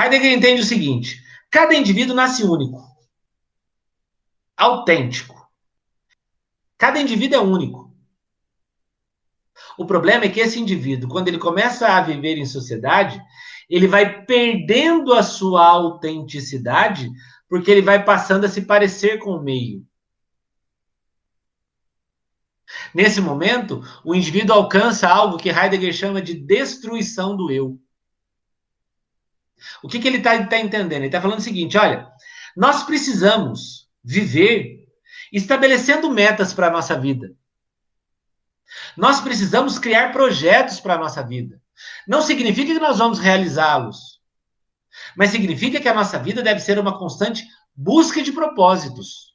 [0.00, 2.82] Heidegger entende o seguinte: cada indivíduo nasce único,
[4.56, 5.34] autêntico.
[6.78, 7.94] Cada indivíduo é único.
[9.76, 13.20] O problema é que esse indivíduo, quando ele começa a viver em sociedade,
[13.68, 17.10] ele vai perdendo a sua autenticidade,
[17.48, 19.86] porque ele vai passando a se parecer com o meio.
[22.94, 27.78] Nesse momento, o indivíduo alcança algo que Heidegger chama de destruição do eu.
[29.82, 30.92] O que, que ele está tá entendendo?
[30.92, 32.10] Ele está falando o seguinte: olha,
[32.56, 34.86] nós precisamos viver
[35.32, 37.34] estabelecendo metas para a nossa vida.
[38.96, 41.60] Nós precisamos criar projetos para a nossa vida.
[42.06, 44.20] Não significa que nós vamos realizá-los,
[45.16, 47.44] mas significa que a nossa vida deve ser uma constante
[47.74, 49.34] busca de propósitos.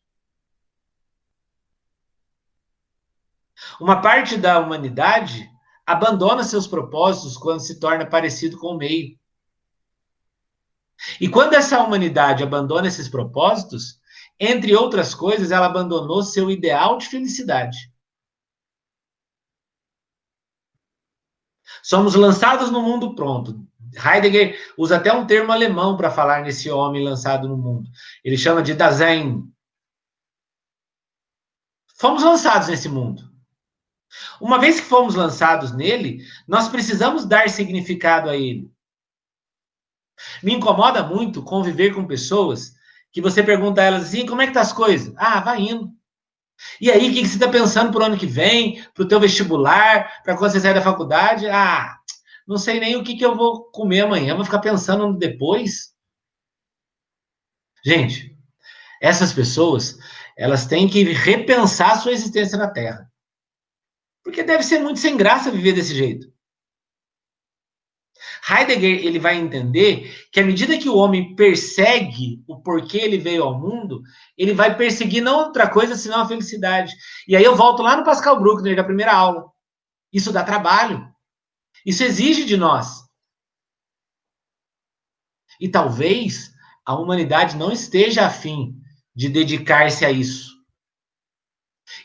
[3.79, 5.49] Uma parte da humanidade
[5.85, 9.18] abandona seus propósitos quando se torna parecido com o meio.
[11.19, 13.99] E quando essa humanidade abandona esses propósitos,
[14.39, 17.77] entre outras coisas, ela abandonou seu ideal de felicidade.
[21.83, 23.65] Somos lançados no mundo pronto.
[23.95, 27.89] Heidegger usa até um termo alemão para falar nesse homem lançado no mundo.
[28.23, 29.43] Ele chama de Dasein.
[31.95, 33.29] Fomos lançados nesse mundo.
[34.39, 38.71] Uma vez que fomos lançados nele, nós precisamos dar significado a ele.
[40.43, 42.73] Me incomoda muito conviver com pessoas
[43.11, 45.13] que você pergunta a elas assim, como é que tá as coisas?
[45.17, 45.91] Ah, vai indo.
[46.79, 49.19] E aí, o que, você está pensando para o ano que vem, para o teu
[49.19, 51.47] vestibular, para quando você sair da faculdade?
[51.47, 51.97] Ah,
[52.47, 55.93] não sei nem o que, que eu vou comer amanhã, vou ficar pensando depois.
[57.85, 58.37] Gente,
[59.01, 59.97] essas pessoas,
[60.37, 63.09] elas têm que repensar a sua existência na Terra.
[64.23, 66.31] Porque deve ser muito sem graça viver desse jeito.
[68.49, 73.43] Heidegger ele vai entender que à medida que o homem persegue o porquê ele veio
[73.43, 74.01] ao mundo,
[74.37, 76.93] ele vai perseguir não outra coisa senão a felicidade.
[77.27, 79.45] E aí eu volto lá no Pascal Bruckner da primeira aula.
[80.11, 81.07] Isso dá trabalho.
[81.85, 83.03] Isso exige de nós.
[85.59, 86.51] E talvez
[86.85, 88.73] a humanidade não esteja afim
[89.15, 90.57] de dedicar-se a isso.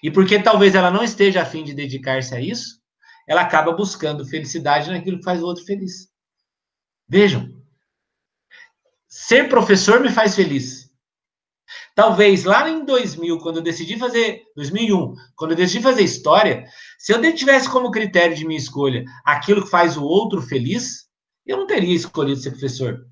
[0.03, 2.83] E porque talvez ela não esteja afim de dedicar-se a isso,
[3.27, 6.14] ela acaba buscando felicidade naquilo que faz o outro feliz.
[7.09, 7.55] Vejam,
[9.07, 10.85] ser professor me faz feliz.
[11.95, 16.65] Talvez lá em 2000, quando eu decidi fazer 2001, quando eu decidi fazer história,
[16.99, 21.09] se eu tivesse como critério de minha escolha aquilo que faz o outro feliz,
[21.47, 23.07] eu não teria escolhido ser professor.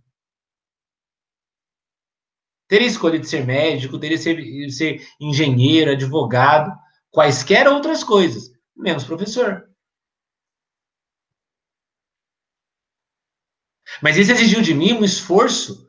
[2.67, 6.73] Teria escolhido ser médico, teria ser, ser engenheiro, advogado,
[7.11, 9.72] quaisquer outras coisas, menos professor.
[14.03, 15.87] Mas isso exigiu de mim um esforço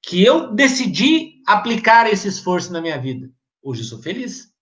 [0.00, 3.28] que eu decidi aplicar esse esforço na minha vida.
[3.60, 4.54] Hoje eu sou feliz.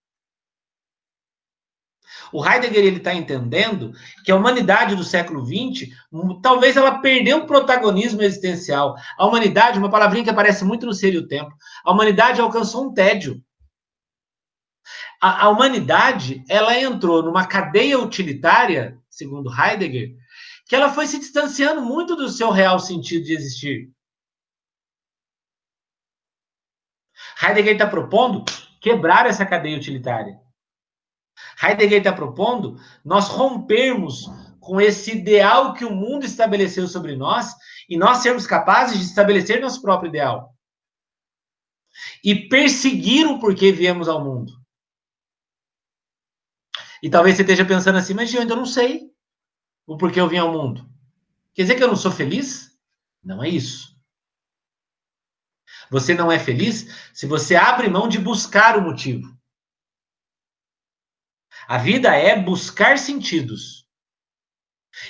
[2.33, 3.93] O Heidegger ele está entendendo
[4.25, 5.91] que a humanidade do século XX,
[6.43, 8.97] talvez ela perdeu o protagonismo existencial.
[9.19, 12.87] A humanidade, uma palavrinha que aparece muito no Ser e o Tempo, a humanidade alcançou
[12.87, 13.43] um tédio.
[15.21, 20.15] A, a humanidade ela entrou numa cadeia utilitária, segundo Heidegger,
[20.67, 23.93] que ela foi se distanciando muito do seu real sentido de existir.
[27.43, 28.45] Heidegger está propondo
[28.81, 30.39] quebrar essa cadeia utilitária.
[31.62, 34.27] Heidegger está propondo nós rompermos
[34.61, 37.55] com esse ideal que o mundo estabeleceu sobre nós
[37.89, 40.55] e nós sermos capazes de estabelecer nosso próprio ideal.
[42.25, 44.53] E perseguir o porquê viemos ao mundo.
[47.03, 49.04] E talvez você esteja pensando assim, mas eu ainda não sei
[49.87, 50.89] o porquê eu vim ao mundo.
[51.55, 52.76] Quer dizer que eu não sou feliz?
[53.22, 53.95] Não é isso.
[55.91, 59.35] Você não é feliz se você abre mão de buscar o motivo.
[61.68, 63.87] A vida é buscar sentidos.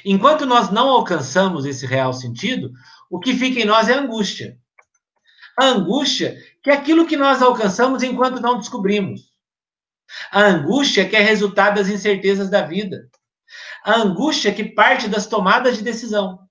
[0.04, 2.72] Enquanto nós não alcançamos esse real sentido,
[3.10, 4.58] o que fica em nós é angústia.
[5.58, 9.32] A angústia que é aquilo que nós alcançamos enquanto não descobrimos.
[10.30, 13.08] A angústia que é resultado das incertezas da vida.
[13.84, 16.48] A angústia que parte das tomadas de decisão.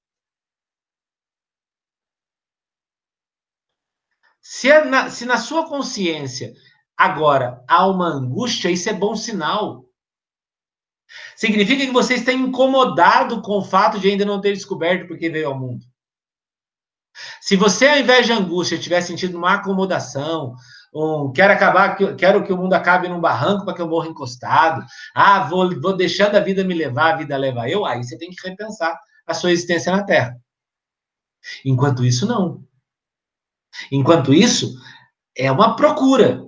[4.39, 6.53] Se, na, se na sua consciência
[6.95, 9.85] agora há uma angústia, isso é bom sinal.
[11.35, 15.47] Significa que você está incomodado com o fato de ainda não ter descoberto porque veio
[15.47, 15.85] ao mundo.
[17.41, 20.55] Se você, ao invés de angústia, tiver sentido uma acomodação,
[20.93, 24.85] um, quero acabar, quero que o mundo acabe num barranco para que eu morra encostado,
[25.15, 28.29] ah, vou, vou deixando a vida me levar, a vida leva eu, aí você tem
[28.29, 30.37] que repensar a sua existência na Terra.
[31.65, 32.63] Enquanto isso, não.
[33.91, 34.75] Enquanto isso,
[35.35, 36.43] é uma procura.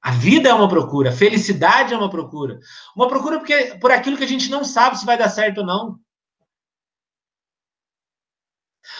[0.00, 2.60] A vida é uma procura, a felicidade é uma procura.
[2.94, 5.66] Uma procura porque, por aquilo que a gente não sabe se vai dar certo ou
[5.66, 5.98] não.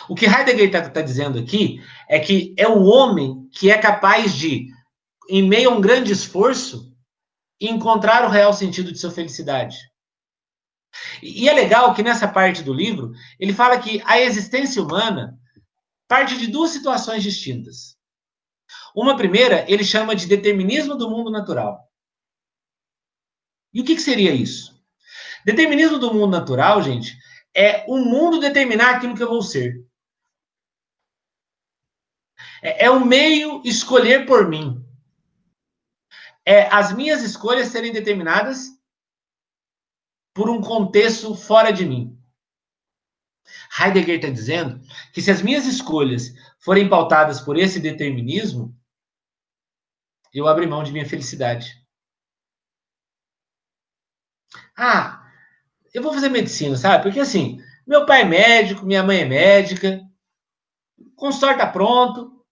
[0.09, 4.35] O que Heidegger está tá dizendo aqui é que é o homem que é capaz
[4.35, 4.69] de,
[5.29, 6.93] em meio a um grande esforço,
[7.61, 9.77] encontrar o real sentido de sua felicidade.
[11.23, 15.39] E é legal que nessa parte do livro ele fala que a existência humana
[16.09, 17.97] parte de duas situações distintas.
[18.95, 21.87] Uma primeira, ele chama de determinismo do mundo natural.
[23.73, 24.83] E o que, que seria isso?
[25.45, 27.17] Determinismo do mundo natural, gente,
[27.55, 29.87] é o mundo determinar aquilo que eu vou ser.
[32.63, 34.85] É, é o meio escolher por mim.
[36.51, 38.71] É as minhas escolhas serem determinadas
[40.35, 42.19] por um contexto fora de mim.
[43.79, 44.81] Heidegger está dizendo
[45.13, 48.75] que se as minhas escolhas forem pautadas por esse determinismo,
[50.33, 51.87] eu abri mão de minha felicidade.
[54.75, 55.31] Ah,
[55.93, 57.03] eu vou fazer medicina, sabe?
[57.03, 60.01] Porque assim, meu pai é médico, minha mãe é médica,
[60.97, 62.43] o consultório está pronto.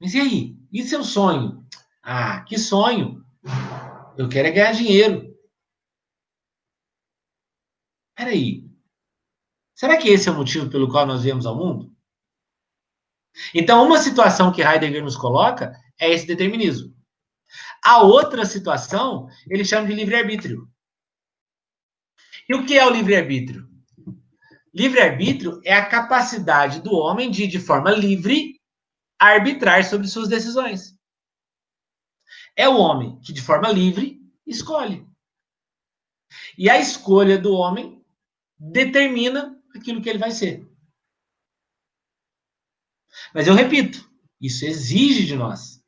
[0.00, 0.58] Mas e aí?
[0.72, 1.67] E seu sonho?
[2.10, 3.22] Ah, que sonho?
[4.16, 5.36] Eu quero é ganhar dinheiro.
[8.16, 8.68] Peraí,
[9.78, 11.94] Será que esse é o motivo pelo qual nós viemos ao mundo?
[13.54, 16.92] Então, uma situação que Heidegger nos coloca é esse determinismo.
[17.84, 20.68] A outra situação, ele chama de livre-arbítrio.
[22.48, 23.68] E o que é o livre-arbítrio?
[24.74, 28.58] Livre-arbítrio é a capacidade do homem de, de forma livre,
[29.16, 30.97] arbitrar sobre suas decisões.
[32.58, 35.06] É o homem que, de forma livre, escolhe.
[36.58, 38.04] E a escolha do homem
[38.58, 40.68] determina aquilo que ele vai ser.
[43.32, 45.80] Mas eu repito, isso exige de nós.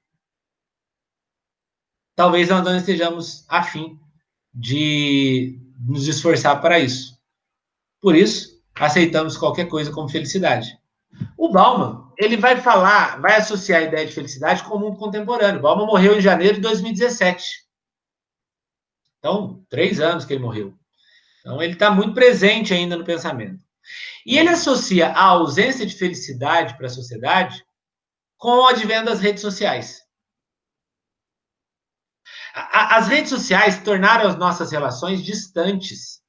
[2.15, 3.99] Talvez nós não estejamos afim
[4.55, 7.21] de nos esforçar para isso.
[8.01, 10.79] Por isso, aceitamos qualquer coisa como felicidade.
[11.37, 15.63] O Bauman, ele vai falar, vai associar a ideia de felicidade com o mundo contemporâneo.
[15.63, 17.67] Bauman morreu em janeiro de 2017.
[19.19, 20.79] Então, três anos que ele morreu.
[21.41, 23.59] Então, ele está muito presente ainda no pensamento.
[24.27, 27.65] E ele associa a ausência de felicidade para a sociedade
[28.37, 30.03] com o advento das redes sociais.
[32.53, 36.21] As redes sociais tornaram as nossas relações distantes.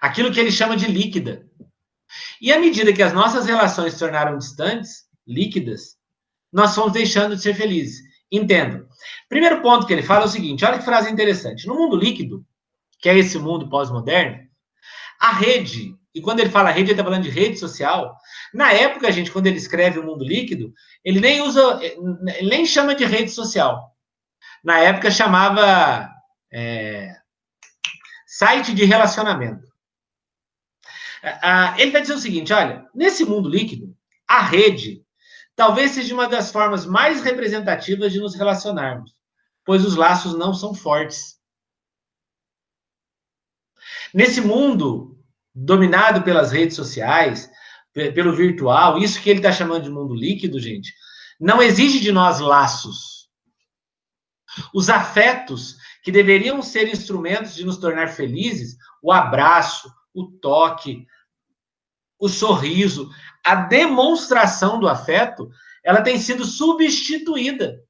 [0.00, 1.46] Aquilo que ele chama de líquida.
[2.44, 5.96] E à medida que as nossas relações se tornaram distantes, líquidas,
[6.52, 8.02] nós fomos deixando de ser felizes.
[8.30, 8.86] Entendo.
[9.30, 11.66] Primeiro ponto que ele fala é o seguinte: olha que frase interessante.
[11.66, 12.44] No mundo líquido,
[12.98, 14.46] que é esse mundo pós-moderno,
[15.18, 18.14] a rede, e quando ele fala rede, ele está falando de rede social.
[18.52, 20.70] Na época, gente, quando ele escreve o mundo líquido,
[21.02, 23.90] ele nem usa, ele nem chama de rede social.
[24.62, 26.10] Na época chamava
[26.52, 27.16] é,
[28.26, 29.73] site de relacionamento.
[31.78, 33.96] Ele vai dizer o seguinte: olha, nesse mundo líquido,
[34.28, 35.02] a rede
[35.56, 39.14] talvez seja uma das formas mais representativas de nos relacionarmos,
[39.64, 41.38] pois os laços não são fortes.
[44.12, 45.18] Nesse mundo
[45.54, 47.50] dominado pelas redes sociais,
[47.92, 50.92] pelo virtual, isso que ele está chamando de mundo líquido, gente,
[51.40, 53.28] não exige de nós laços.
[54.72, 61.06] Os afetos que deveriam ser instrumentos de nos tornar felizes, o abraço, o toque,
[62.24, 63.10] o sorriso,
[63.44, 65.50] a demonstração do afeto,
[65.84, 67.84] ela tem sido substituída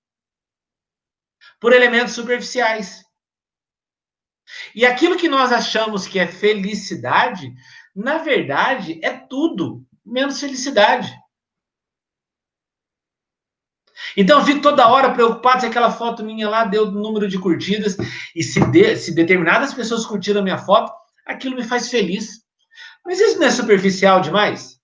[1.60, 3.04] por elementos superficiais.
[4.74, 7.54] E aquilo que nós achamos que é felicidade,
[7.94, 11.16] na verdade, é tudo menos felicidade.
[14.16, 17.96] Então eu fico toda hora preocupado se aquela foto minha lá deu número de curtidas
[18.34, 20.92] e se, de, se determinadas pessoas curtiram a minha foto,
[21.24, 22.43] aquilo me faz feliz.
[23.04, 24.80] Mas isso não é superficial demais?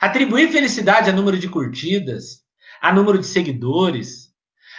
[0.00, 2.44] Atribuir felicidade a número de curtidas,
[2.80, 4.32] a número de seguidores,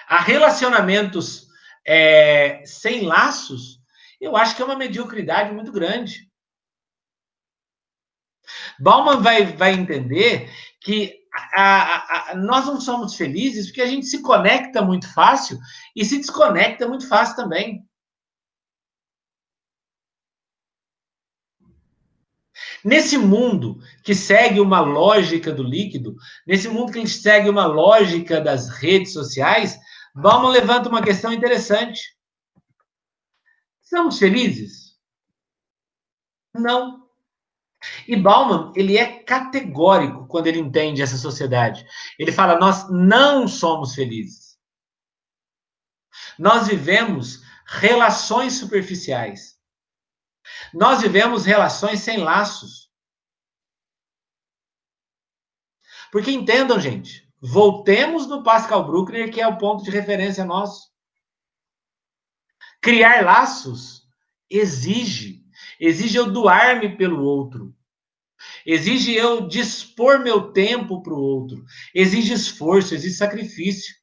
[0.08, 1.48] a relacionamentos
[1.86, 3.82] é, sem laços,
[4.20, 6.30] eu acho que é uma mediocridade muito grande.
[8.80, 10.52] Bauman vai, vai entender
[10.82, 11.24] que
[11.56, 15.58] a, a, a, nós não somos felizes porque a gente se conecta muito fácil
[15.96, 17.84] e se desconecta muito fácil também.
[22.84, 26.16] Nesse mundo que segue uma lógica do líquido,
[26.46, 29.80] nesse mundo que segue uma lógica das redes sociais,
[30.14, 32.02] Bauman levanta uma questão interessante.
[33.82, 34.98] Somos felizes?
[36.54, 37.04] Não.
[38.08, 41.86] E Bauman, ele é categórico quando ele entende essa sociedade.
[42.20, 44.58] Ele fala: nós não somos felizes.
[46.38, 49.53] Nós vivemos relações superficiais.
[50.74, 52.90] Nós vivemos relações sem laços.
[56.12, 60.92] Porque entendam, gente, voltemos no Pascal Bruckner, que é o ponto de referência nosso.
[62.82, 64.04] Criar laços
[64.50, 65.44] exige,
[65.80, 67.76] exige eu doar-me pelo outro.
[68.66, 71.64] Exige eu dispor meu tempo para o outro.
[71.94, 74.03] Exige esforço, exige sacrifício.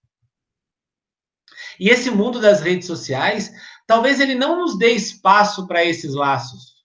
[1.81, 3.51] E esse mundo das redes sociais
[3.87, 6.85] talvez ele não nos dê espaço para esses laços.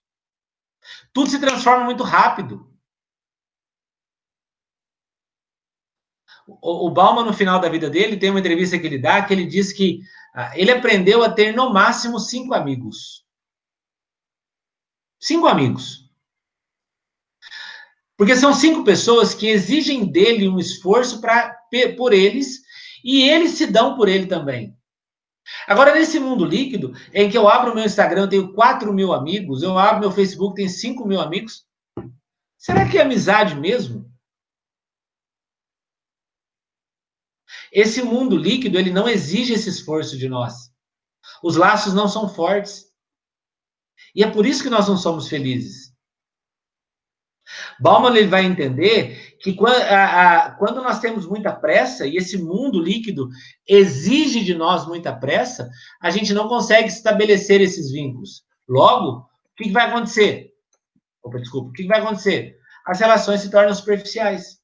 [1.12, 2.68] Tudo se transforma muito rápido.
[6.46, 9.32] O, o Bauman, no final da vida dele, tem uma entrevista que ele dá que
[9.34, 10.00] ele diz que
[10.34, 13.24] ah, ele aprendeu a ter no máximo cinco amigos.
[15.20, 16.10] Cinco amigos.
[18.16, 21.54] Porque são cinco pessoas que exigem dele um esforço pra,
[21.96, 22.62] por eles
[23.04, 24.76] e eles se dão por ele também.
[25.66, 29.62] Agora, nesse mundo líquido, em que eu abro meu Instagram, eu tenho 4 mil amigos,
[29.62, 31.66] eu abro meu Facebook, tem 5 mil amigos,
[32.56, 34.08] será que é amizade mesmo?
[37.72, 40.72] Esse mundo líquido, ele não exige esse esforço de nós.
[41.42, 42.86] Os laços não são fortes.
[44.14, 45.92] E é por isso que nós não somos felizes.
[47.78, 52.38] Bauman ele vai entender que quando, a, a, quando, nós temos muita pressa e esse
[52.38, 53.28] mundo líquido
[53.66, 55.68] exige de nós muita pressa,
[56.00, 58.44] a gente não consegue estabelecer esses vínculos.
[58.68, 60.52] Logo, o que, vai acontecer?
[61.22, 62.56] Opa, desculpa, o que, que vai acontecer?
[62.86, 64.58] As relações se tornam superficiais.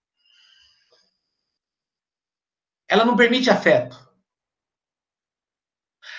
[2.88, 4.00] Ela não permite afeto.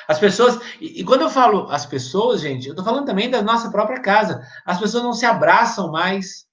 [0.08, 3.42] As pessoas, e, e, quando eu falo as pessoas, gente, eu estou falando também da
[3.42, 4.46] nossa própria casa.
[4.66, 6.46] As pessoas não se abraçam mais,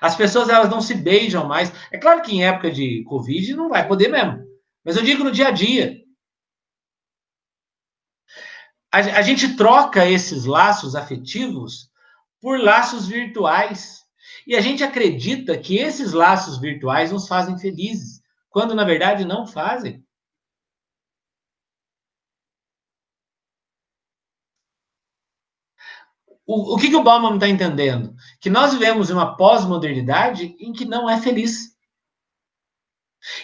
[0.00, 1.72] as pessoas elas não se beijam mais.
[1.90, 4.44] É claro que em época de Covid não vai poder mesmo.
[4.84, 5.96] Mas eu digo no dia a dia.
[8.92, 11.90] A, a gente troca esses laços afetivos
[12.40, 14.04] por laços virtuais.
[14.46, 19.46] E a gente acredita que esses laços virtuais nos fazem felizes, quando na verdade não
[19.46, 20.02] fazem.
[26.48, 28.16] O, o que, que o Bauman está entendendo?
[28.40, 31.76] Que nós vivemos uma pós-modernidade em que não é feliz.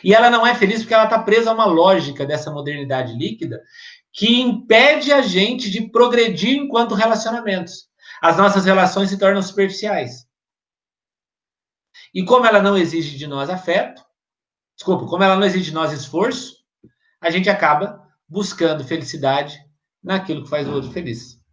[0.02, 3.62] E ela não é feliz porque ela está presa a uma lógica dessa modernidade líquida
[4.10, 7.90] que impede a gente de progredir enquanto relacionamentos.
[8.22, 10.26] As nossas relações se tornam superficiais.
[12.14, 14.02] E como ela não exige de nós afeto,
[14.74, 16.54] desculpa, como ela não exige de nós esforço,
[17.20, 19.58] a gente acaba buscando felicidade
[20.02, 21.43] naquilo que faz o outro feliz.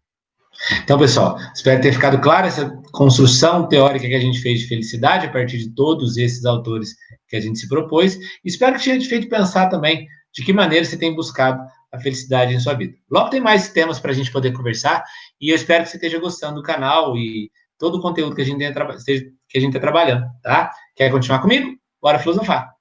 [0.84, 5.26] Então, pessoal, espero ter ficado claro essa construção teórica que a gente fez de felicidade
[5.26, 6.96] a partir de todos esses autores
[7.28, 8.18] que a gente se propôs.
[8.44, 11.62] Espero que tenha te feito pensar também de que maneira você tem buscado
[11.92, 12.94] a felicidade em sua vida.
[13.10, 15.04] Logo tem mais temas para a gente poder conversar
[15.40, 18.46] e eu espero que você esteja gostando do canal e todo o conteúdo que a
[18.46, 20.72] gente está tá trabalhando, tá?
[20.96, 21.76] Quer continuar comigo?
[22.02, 22.81] Bora filosofar!